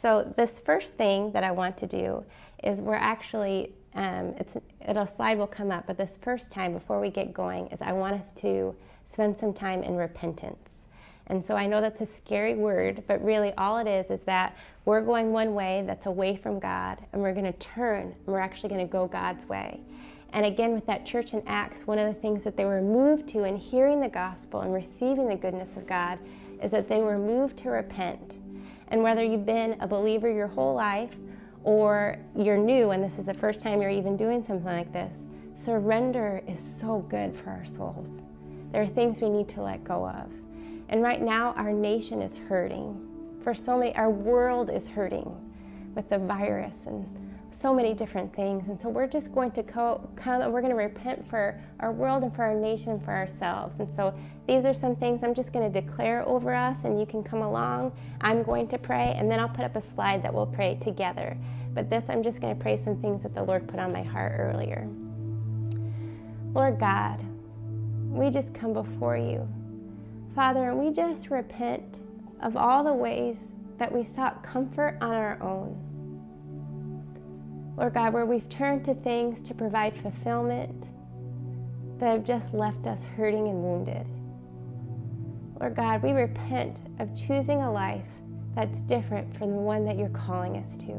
so 0.00 0.32
this 0.36 0.60
first 0.60 0.96
thing 0.96 1.32
that 1.32 1.44
I 1.44 1.50
want 1.50 1.76
to 1.78 1.86
do 1.86 2.24
is 2.62 2.80
we're 2.80 2.94
actually 2.94 3.72
um, 3.94 4.34
it's 4.38 4.56
it'll 4.88 5.06
slide 5.06 5.36
will 5.36 5.46
come 5.46 5.70
up, 5.70 5.86
but 5.86 5.98
this 5.98 6.16
first 6.16 6.52
time 6.52 6.72
before 6.72 7.00
we 7.00 7.10
get 7.10 7.34
going 7.34 7.66
is 7.68 7.82
I 7.82 7.92
want 7.92 8.14
us 8.14 8.32
to 8.34 8.74
spend 9.04 9.36
some 9.36 9.52
time 9.52 9.82
in 9.82 9.96
repentance. 9.96 10.86
And 11.26 11.44
so 11.44 11.54
I 11.54 11.66
know 11.66 11.80
that's 11.80 12.00
a 12.00 12.06
scary 12.06 12.54
word, 12.54 13.04
but 13.06 13.22
really 13.24 13.52
all 13.58 13.78
it 13.78 13.86
is 13.86 14.10
is 14.10 14.22
that 14.22 14.56
we're 14.84 15.00
going 15.00 15.32
one 15.32 15.54
way 15.54 15.84
that's 15.86 16.06
away 16.06 16.36
from 16.36 16.58
God, 16.58 16.98
and 17.12 17.20
we're 17.20 17.34
going 17.34 17.52
to 17.52 17.58
turn, 17.58 18.02
and 18.02 18.26
we're 18.26 18.40
actually 18.40 18.70
going 18.70 18.86
to 18.86 18.90
go 18.90 19.06
God's 19.06 19.48
way. 19.48 19.80
And 20.32 20.46
again, 20.46 20.72
with 20.72 20.86
that 20.86 21.04
church 21.04 21.32
in 21.32 21.42
Acts, 21.46 21.86
one 21.86 21.98
of 21.98 22.12
the 22.12 22.20
things 22.20 22.42
that 22.44 22.56
they 22.56 22.64
were 22.64 22.80
moved 22.80 23.28
to 23.28 23.44
in 23.44 23.56
hearing 23.56 24.00
the 24.00 24.08
gospel 24.08 24.62
and 24.62 24.72
receiving 24.72 25.28
the 25.28 25.36
goodness 25.36 25.76
of 25.76 25.86
God 25.86 26.18
is 26.62 26.70
that 26.70 26.88
they 26.88 27.00
were 27.00 27.18
moved 27.18 27.56
to 27.58 27.70
repent. 27.70 28.39
And 28.90 29.02
whether 29.02 29.22
you've 29.22 29.46
been 29.46 29.76
a 29.80 29.86
believer 29.86 30.30
your 30.30 30.48
whole 30.48 30.74
life 30.74 31.16
or 31.62 32.18
you're 32.36 32.58
new 32.58 32.90
and 32.90 33.02
this 33.02 33.18
is 33.18 33.26
the 33.26 33.34
first 33.34 33.62
time 33.62 33.80
you're 33.80 33.90
even 33.90 34.16
doing 34.16 34.42
something 34.42 34.66
like 34.66 34.92
this, 34.92 35.26
surrender 35.54 36.42
is 36.46 36.58
so 36.58 37.00
good 37.08 37.36
for 37.36 37.50
our 37.50 37.64
souls. 37.64 38.22
There 38.72 38.82
are 38.82 38.86
things 38.86 39.20
we 39.20 39.30
need 39.30 39.48
to 39.50 39.62
let 39.62 39.84
go 39.84 40.08
of. 40.08 40.30
And 40.88 41.02
right 41.02 41.22
now, 41.22 41.52
our 41.52 41.72
nation 41.72 42.20
is 42.20 42.36
hurting. 42.36 43.06
For 43.42 43.54
so 43.54 43.78
many, 43.78 43.94
our 43.94 44.10
world 44.10 44.70
is 44.70 44.88
hurting 44.88 45.36
with 45.94 46.08
the 46.08 46.18
virus 46.18 46.86
and 46.86 47.06
so 47.60 47.74
many 47.74 47.92
different 47.92 48.34
things. 48.34 48.68
And 48.68 48.80
so 48.80 48.88
we're 48.88 49.06
just 49.06 49.34
going 49.34 49.50
to 49.52 49.62
co- 49.62 50.08
come, 50.16 50.40
we're 50.50 50.62
going 50.62 50.72
to 50.72 50.78
repent 50.78 51.28
for 51.28 51.60
our 51.80 51.92
world 51.92 52.22
and 52.22 52.34
for 52.34 52.42
our 52.42 52.54
nation, 52.54 52.92
and 52.92 53.04
for 53.04 53.12
ourselves. 53.12 53.80
And 53.80 53.92
so 53.92 54.14
these 54.46 54.64
are 54.64 54.72
some 54.72 54.96
things 54.96 55.22
I'm 55.22 55.34
just 55.34 55.52
going 55.52 55.70
to 55.70 55.80
declare 55.80 56.26
over 56.26 56.54
us, 56.54 56.84
and 56.84 56.98
you 56.98 57.04
can 57.04 57.22
come 57.22 57.42
along. 57.42 57.92
I'm 58.22 58.42
going 58.42 58.66
to 58.68 58.78
pray, 58.78 59.14
and 59.16 59.30
then 59.30 59.38
I'll 59.38 59.48
put 59.48 59.66
up 59.66 59.76
a 59.76 59.82
slide 59.82 60.22
that 60.22 60.32
we'll 60.32 60.46
pray 60.46 60.78
together. 60.80 61.36
But 61.74 61.90
this, 61.90 62.08
I'm 62.08 62.22
just 62.22 62.40
going 62.40 62.56
to 62.56 62.60
pray 62.60 62.78
some 62.78 63.00
things 63.00 63.22
that 63.24 63.34
the 63.34 63.42
Lord 63.42 63.68
put 63.68 63.78
on 63.78 63.92
my 63.92 64.02
heart 64.02 64.32
earlier. 64.38 64.88
Lord 66.54 66.80
God, 66.80 67.22
we 68.08 68.30
just 68.30 68.54
come 68.54 68.72
before 68.72 69.18
you. 69.18 69.46
Father, 70.34 70.70
and 70.70 70.78
we 70.78 70.92
just 70.92 71.30
repent 71.30 72.00
of 72.40 72.56
all 72.56 72.82
the 72.82 72.94
ways 72.94 73.52
that 73.76 73.92
we 73.92 74.02
sought 74.02 74.42
comfort 74.42 74.96
on 75.00 75.12
our 75.12 75.40
own 75.42 75.78
Lord 77.80 77.94
God, 77.94 78.12
where 78.12 78.26
we've 78.26 78.46
turned 78.50 78.84
to 78.84 78.94
things 78.94 79.40
to 79.40 79.54
provide 79.54 79.96
fulfillment 79.96 80.88
that 81.98 82.12
have 82.12 82.24
just 82.24 82.52
left 82.52 82.86
us 82.86 83.04
hurting 83.04 83.48
and 83.48 83.62
wounded. 83.62 84.06
Lord 85.58 85.76
God, 85.76 86.02
we 86.02 86.12
repent 86.12 86.82
of 86.98 87.16
choosing 87.16 87.62
a 87.62 87.72
life 87.72 88.04
that's 88.54 88.82
different 88.82 89.34
from 89.34 89.52
the 89.52 89.62
one 89.62 89.86
that 89.86 89.96
you're 89.96 90.10
calling 90.10 90.58
us 90.58 90.76
to. 90.76 90.92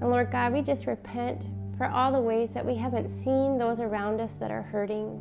And 0.00 0.08
Lord 0.08 0.30
God, 0.30 0.52
we 0.52 0.62
just 0.62 0.86
repent 0.86 1.48
for 1.76 1.88
all 1.88 2.12
the 2.12 2.20
ways 2.20 2.52
that 2.52 2.64
we 2.64 2.76
haven't 2.76 3.08
seen 3.08 3.58
those 3.58 3.80
around 3.80 4.20
us 4.20 4.34
that 4.34 4.52
are 4.52 4.62
hurting, 4.62 5.20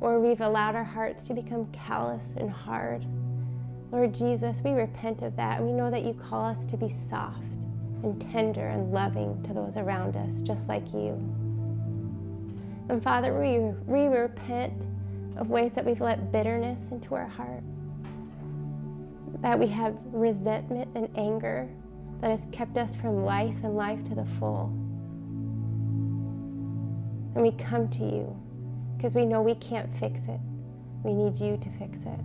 or 0.00 0.18
we've 0.18 0.40
allowed 0.40 0.74
our 0.74 0.82
hearts 0.82 1.22
to 1.26 1.34
become 1.34 1.70
callous 1.70 2.34
and 2.36 2.50
hard. 2.50 3.06
Lord 3.92 4.12
Jesus, 4.12 4.60
we 4.64 4.72
repent 4.72 5.22
of 5.22 5.36
that, 5.36 5.62
we 5.62 5.70
know 5.70 5.88
that 5.88 6.04
you 6.04 6.14
call 6.14 6.46
us 6.46 6.66
to 6.66 6.76
be 6.76 6.88
soft 6.88 7.49
and 8.02 8.20
tender 8.32 8.66
and 8.66 8.92
loving 8.92 9.42
to 9.42 9.52
those 9.52 9.76
around 9.76 10.16
us, 10.16 10.42
just 10.42 10.68
like 10.68 10.92
you. 10.92 11.12
And 12.88 13.02
Father, 13.02 13.38
we, 13.38 13.58
we 13.86 14.06
repent 14.06 14.86
of 15.36 15.48
ways 15.48 15.72
that 15.74 15.84
we've 15.84 16.00
let 16.00 16.32
bitterness 16.32 16.90
into 16.90 17.14
our 17.14 17.28
heart, 17.28 17.62
that 19.40 19.58
we 19.58 19.66
have 19.68 19.96
resentment 20.06 20.88
and 20.94 21.08
anger 21.16 21.68
that 22.20 22.30
has 22.30 22.46
kept 22.52 22.76
us 22.76 22.94
from 22.94 23.24
life 23.24 23.56
and 23.62 23.76
life 23.76 24.02
to 24.04 24.14
the 24.14 24.24
full. 24.24 24.66
And 27.34 27.42
we 27.42 27.52
come 27.52 27.88
to 27.88 28.04
you 28.04 28.36
because 28.96 29.14
we 29.14 29.24
know 29.24 29.40
we 29.40 29.54
can't 29.54 29.88
fix 29.98 30.22
it. 30.28 30.40
We 31.02 31.14
need 31.14 31.38
you 31.38 31.56
to 31.56 31.70
fix 31.78 32.00
it. 32.00 32.20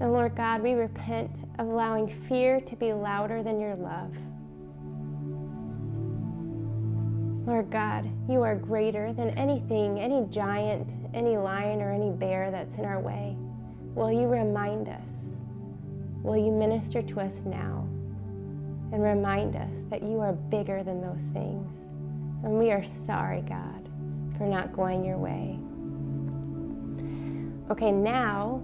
And 0.00 0.14
Lord 0.14 0.34
God, 0.34 0.62
we 0.62 0.72
repent 0.72 1.40
of 1.58 1.68
allowing 1.68 2.08
fear 2.08 2.58
to 2.62 2.76
be 2.76 2.92
louder 2.94 3.42
than 3.42 3.60
your 3.60 3.76
love. 3.76 4.16
Lord 7.46 7.70
God, 7.70 8.10
you 8.28 8.42
are 8.42 8.54
greater 8.54 9.12
than 9.12 9.30
anything, 9.30 10.00
any 10.00 10.24
giant, 10.30 10.94
any 11.12 11.36
lion, 11.36 11.82
or 11.82 11.92
any 11.92 12.10
bear 12.10 12.50
that's 12.50 12.76
in 12.76 12.84
our 12.86 13.00
way. 13.00 13.36
Will 13.94 14.10
you 14.10 14.26
remind 14.26 14.88
us? 14.88 15.36
Will 16.22 16.36
you 16.36 16.50
minister 16.50 17.02
to 17.02 17.20
us 17.20 17.44
now 17.44 17.86
and 18.92 19.02
remind 19.02 19.56
us 19.56 19.74
that 19.90 20.02
you 20.02 20.20
are 20.20 20.32
bigger 20.32 20.82
than 20.82 21.02
those 21.02 21.24
things? 21.32 21.90
And 22.42 22.58
we 22.58 22.70
are 22.70 22.84
sorry, 22.84 23.42
God, 23.42 23.88
for 24.38 24.46
not 24.46 24.72
going 24.72 25.04
your 25.04 25.18
way. 25.18 25.58
Okay, 27.70 27.92
now 27.92 28.62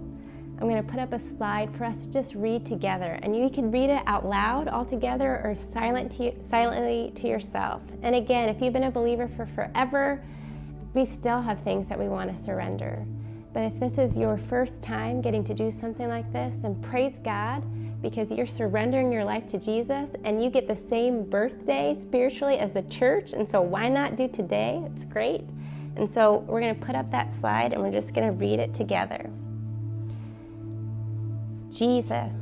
I'm 0.59 0.67
going 0.67 0.83
to 0.83 0.91
put 0.91 0.99
up 0.99 1.13
a 1.13 1.19
slide 1.19 1.75
for 1.77 1.85
us 1.85 2.03
to 2.05 2.11
just 2.11 2.33
read 2.33 2.65
together. 2.65 3.19
And 3.21 3.35
you 3.35 3.47
can 3.49 3.69
read 3.69 3.91
it 3.91 4.01
out 4.07 4.25
loud 4.25 4.67
all 4.67 4.85
together 4.85 5.39
or 5.43 5.55
silent 5.55 6.11
to 6.13 6.23
you, 6.23 6.33
silently 6.39 7.11
to 7.15 7.27
yourself. 7.27 7.83
And 8.01 8.15
again, 8.15 8.49
if 8.49 8.59
you've 8.59 8.73
been 8.73 8.85
a 8.85 8.91
believer 8.91 9.27
for 9.27 9.45
forever, 9.45 10.23
we 10.95 11.05
still 11.05 11.41
have 11.41 11.59
things 11.61 11.87
that 11.89 11.99
we 11.99 12.07
want 12.07 12.35
to 12.35 12.41
surrender. 12.41 13.05
But 13.53 13.63
if 13.65 13.79
this 13.79 13.99
is 13.99 14.17
your 14.17 14.37
first 14.37 14.81
time 14.81 15.21
getting 15.21 15.43
to 15.43 15.53
do 15.53 15.69
something 15.69 16.07
like 16.07 16.31
this, 16.33 16.55
then 16.55 16.81
praise 16.81 17.19
God 17.19 17.63
because 18.01 18.31
you're 18.31 18.47
surrendering 18.47 19.11
your 19.11 19.23
life 19.23 19.47
to 19.49 19.59
Jesus 19.59 20.11
and 20.23 20.43
you 20.43 20.49
get 20.49 20.67
the 20.67 20.75
same 20.75 21.23
birthday 21.23 21.95
spiritually 21.99 22.57
as 22.57 22.71
the 22.71 22.83
church. 22.83 23.33
And 23.33 23.47
so, 23.47 23.61
why 23.61 23.89
not 23.89 24.15
do 24.15 24.27
today? 24.27 24.83
It's 24.87 25.05
great. 25.05 25.43
And 25.95 26.09
so, 26.09 26.45
we're 26.47 26.61
going 26.61 26.77
to 26.77 26.85
put 26.85 26.95
up 26.95 27.09
that 27.11 27.33
slide 27.33 27.73
and 27.73 27.81
we're 27.81 27.91
just 27.91 28.13
going 28.13 28.27
to 28.27 28.33
read 28.33 28.59
it 28.59 28.73
together. 28.73 29.29
Jesus, 31.77 32.33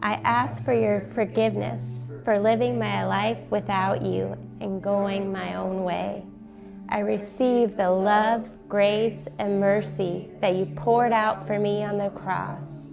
I 0.00 0.14
ask 0.24 0.64
for 0.64 0.72
your 0.72 1.02
forgiveness 1.14 2.04
for 2.24 2.38
living 2.38 2.78
my 2.78 3.04
life 3.04 3.38
without 3.50 4.00
you 4.00 4.34
and 4.62 4.82
going 4.82 5.30
my 5.30 5.56
own 5.56 5.84
way. 5.84 6.24
I 6.88 7.00
receive 7.00 7.76
the 7.76 7.90
love, 7.90 8.48
grace, 8.70 9.28
and 9.38 9.60
mercy 9.60 10.30
that 10.40 10.54
you 10.54 10.64
poured 10.64 11.12
out 11.12 11.46
for 11.46 11.58
me 11.58 11.84
on 11.84 11.98
the 11.98 12.08
cross. 12.10 12.88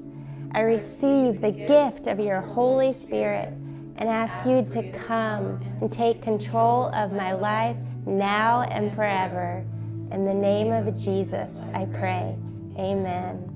I 0.51 0.61
receive 0.61 1.39
the 1.39 1.51
gift 1.51 2.07
of 2.07 2.19
your 2.19 2.41
Holy 2.41 2.91
Spirit 2.91 3.47
and 3.95 4.09
ask 4.09 4.45
you 4.45 4.67
to 4.71 4.91
come 4.91 5.61
and 5.79 5.89
take 5.89 6.21
control 6.21 6.87
of 6.93 7.13
my 7.13 7.31
life 7.31 7.77
now 8.05 8.63
and 8.63 8.93
forever. 8.93 9.63
In 10.11 10.25
the 10.25 10.33
name 10.33 10.73
of 10.73 10.99
Jesus, 10.99 11.63
I 11.73 11.85
pray. 11.85 12.35
Amen. 12.77 13.48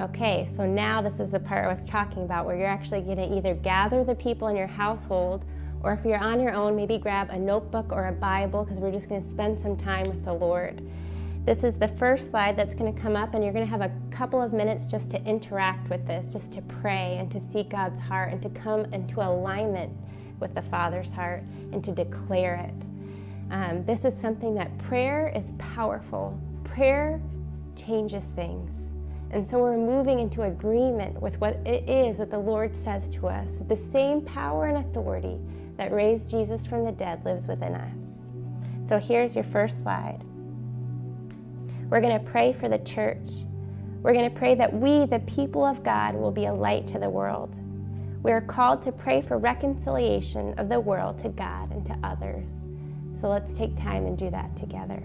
Okay, 0.00 0.44
so 0.44 0.66
now 0.66 1.00
this 1.00 1.20
is 1.20 1.30
the 1.30 1.38
part 1.38 1.64
I 1.64 1.68
was 1.68 1.86
talking 1.86 2.24
about 2.24 2.46
where 2.46 2.56
you're 2.56 2.66
actually 2.66 3.00
going 3.02 3.16
to 3.16 3.36
either 3.36 3.54
gather 3.54 4.02
the 4.02 4.16
people 4.16 4.48
in 4.48 4.56
your 4.56 4.66
household, 4.66 5.44
or 5.84 5.92
if 5.92 6.04
you're 6.04 6.18
on 6.18 6.40
your 6.40 6.52
own, 6.52 6.74
maybe 6.74 6.98
grab 6.98 7.30
a 7.30 7.38
notebook 7.38 7.92
or 7.92 8.08
a 8.08 8.12
Bible 8.12 8.64
because 8.64 8.80
we're 8.80 8.90
just 8.90 9.08
going 9.08 9.22
to 9.22 9.28
spend 9.28 9.60
some 9.60 9.76
time 9.76 10.04
with 10.08 10.24
the 10.24 10.32
Lord. 10.32 10.82
This 11.44 11.62
is 11.62 11.76
the 11.76 11.86
first 11.86 12.30
slide 12.30 12.56
that's 12.56 12.74
going 12.74 12.92
to 12.92 13.00
come 13.00 13.14
up, 13.14 13.34
and 13.34 13.44
you're 13.44 13.52
going 13.52 13.64
to 13.64 13.70
have 13.70 13.82
a 13.82 13.92
couple 14.10 14.42
of 14.42 14.52
minutes 14.52 14.86
just 14.86 15.10
to 15.12 15.22
interact 15.24 15.88
with 15.88 16.04
this, 16.08 16.32
just 16.32 16.52
to 16.54 16.62
pray 16.62 17.16
and 17.20 17.30
to 17.30 17.38
seek 17.38 17.68
God's 17.68 18.00
heart 18.00 18.32
and 18.32 18.42
to 18.42 18.48
come 18.48 18.86
into 18.86 19.20
alignment 19.20 19.92
with 20.40 20.56
the 20.56 20.62
Father's 20.62 21.12
heart 21.12 21.44
and 21.70 21.84
to 21.84 21.92
declare 21.92 22.56
it. 22.56 22.86
Um, 23.52 23.84
this 23.84 24.04
is 24.04 24.18
something 24.18 24.56
that 24.56 24.76
prayer 24.78 25.30
is 25.36 25.52
powerful. 25.58 26.36
Prayer 26.64 27.20
changes 27.76 28.24
things. 28.24 28.90
And 29.34 29.44
so 29.44 29.58
we're 29.58 29.76
moving 29.76 30.20
into 30.20 30.42
agreement 30.42 31.20
with 31.20 31.40
what 31.40 31.56
it 31.66 31.90
is 31.90 32.18
that 32.18 32.30
the 32.30 32.38
Lord 32.38 32.76
says 32.76 33.08
to 33.10 33.26
us. 33.26 33.50
The 33.66 33.76
same 33.76 34.22
power 34.22 34.66
and 34.66 34.78
authority 34.78 35.40
that 35.76 35.90
raised 35.90 36.30
Jesus 36.30 36.64
from 36.68 36.84
the 36.84 36.92
dead 36.92 37.24
lives 37.24 37.48
within 37.48 37.74
us. 37.74 38.30
So 38.84 38.96
here's 38.96 39.34
your 39.34 39.42
first 39.42 39.82
slide. 39.82 40.20
We're 41.90 42.00
going 42.00 42.16
to 42.16 42.30
pray 42.30 42.52
for 42.52 42.68
the 42.68 42.78
church. 42.78 43.28
We're 44.02 44.12
going 44.12 44.30
to 44.30 44.38
pray 44.38 44.54
that 44.54 44.72
we, 44.72 45.04
the 45.04 45.18
people 45.26 45.64
of 45.64 45.82
God, 45.82 46.14
will 46.14 46.30
be 46.30 46.44
a 46.44 46.54
light 46.54 46.86
to 46.88 47.00
the 47.00 47.10
world. 47.10 47.60
We 48.22 48.30
are 48.30 48.40
called 48.40 48.82
to 48.82 48.92
pray 48.92 49.20
for 49.20 49.36
reconciliation 49.36 50.56
of 50.60 50.68
the 50.68 50.78
world 50.78 51.18
to 51.18 51.28
God 51.28 51.72
and 51.72 51.84
to 51.86 51.98
others. 52.04 52.52
So 53.12 53.28
let's 53.28 53.52
take 53.52 53.74
time 53.76 54.06
and 54.06 54.16
do 54.16 54.30
that 54.30 54.54
together. 54.54 55.02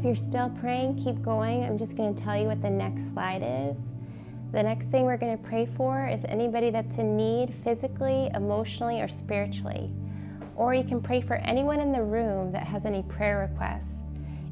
If 0.00 0.06
you're 0.06 0.16
still 0.16 0.48
praying, 0.48 0.96
keep 0.96 1.20
going. 1.20 1.62
I'm 1.62 1.76
just 1.76 1.94
going 1.94 2.14
to 2.14 2.22
tell 2.22 2.34
you 2.34 2.46
what 2.46 2.62
the 2.62 2.70
next 2.70 3.12
slide 3.12 3.42
is. 3.44 3.76
The 4.50 4.62
next 4.62 4.86
thing 4.86 5.04
we're 5.04 5.18
going 5.18 5.36
to 5.36 5.44
pray 5.44 5.68
for 5.76 6.08
is 6.08 6.24
anybody 6.24 6.70
that's 6.70 6.96
in 6.96 7.18
need 7.18 7.52
physically, 7.62 8.30
emotionally, 8.34 9.02
or 9.02 9.08
spiritually. 9.08 9.90
Or 10.56 10.72
you 10.72 10.84
can 10.84 11.02
pray 11.02 11.20
for 11.20 11.34
anyone 11.34 11.80
in 11.80 11.92
the 11.92 12.02
room 12.02 12.50
that 12.52 12.62
has 12.62 12.86
any 12.86 13.02
prayer 13.02 13.46
requests. 13.50 14.06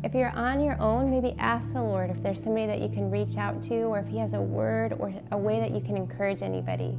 If 0.04 0.14
you're 0.14 0.36
on 0.36 0.62
your 0.62 0.78
own, 0.82 1.10
maybe 1.10 1.34
ask 1.38 1.72
the 1.72 1.82
Lord 1.82 2.10
if 2.10 2.22
there's 2.22 2.42
somebody 2.42 2.66
that 2.66 2.82
you 2.82 2.90
can 2.90 3.10
reach 3.10 3.38
out 3.38 3.62
to, 3.62 3.84
or 3.84 4.00
if 4.00 4.06
He 4.06 4.18
has 4.18 4.34
a 4.34 4.40
word 4.42 4.96
or 4.98 5.14
a 5.32 5.38
way 5.38 5.60
that 5.60 5.70
you 5.70 5.80
can 5.80 5.96
encourage 5.96 6.42
anybody. 6.42 6.94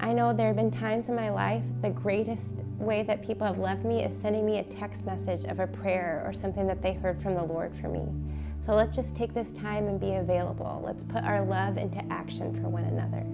I 0.00 0.12
know 0.12 0.32
there 0.32 0.48
have 0.48 0.56
been 0.56 0.72
times 0.72 1.08
in 1.08 1.14
my 1.14 1.30
life, 1.30 1.62
the 1.80 1.90
greatest 1.90 2.63
way 2.78 3.02
that 3.02 3.22
people 3.22 3.46
have 3.46 3.58
loved 3.58 3.84
me 3.84 4.02
is 4.02 4.20
sending 4.20 4.44
me 4.44 4.58
a 4.58 4.64
text 4.64 5.04
message 5.04 5.44
of 5.44 5.60
a 5.60 5.66
prayer 5.66 6.22
or 6.26 6.32
something 6.32 6.66
that 6.66 6.82
they 6.82 6.94
heard 6.94 7.20
from 7.22 7.34
the 7.34 7.42
Lord 7.42 7.74
for 7.76 7.88
me. 7.88 8.06
So 8.60 8.74
let's 8.74 8.96
just 8.96 9.14
take 9.14 9.34
this 9.34 9.52
time 9.52 9.88
and 9.88 10.00
be 10.00 10.14
available. 10.14 10.82
Let's 10.84 11.04
put 11.04 11.22
our 11.24 11.44
love 11.44 11.76
into 11.76 12.04
action 12.10 12.54
for 12.60 12.68
one 12.68 12.84
another. 12.84 13.33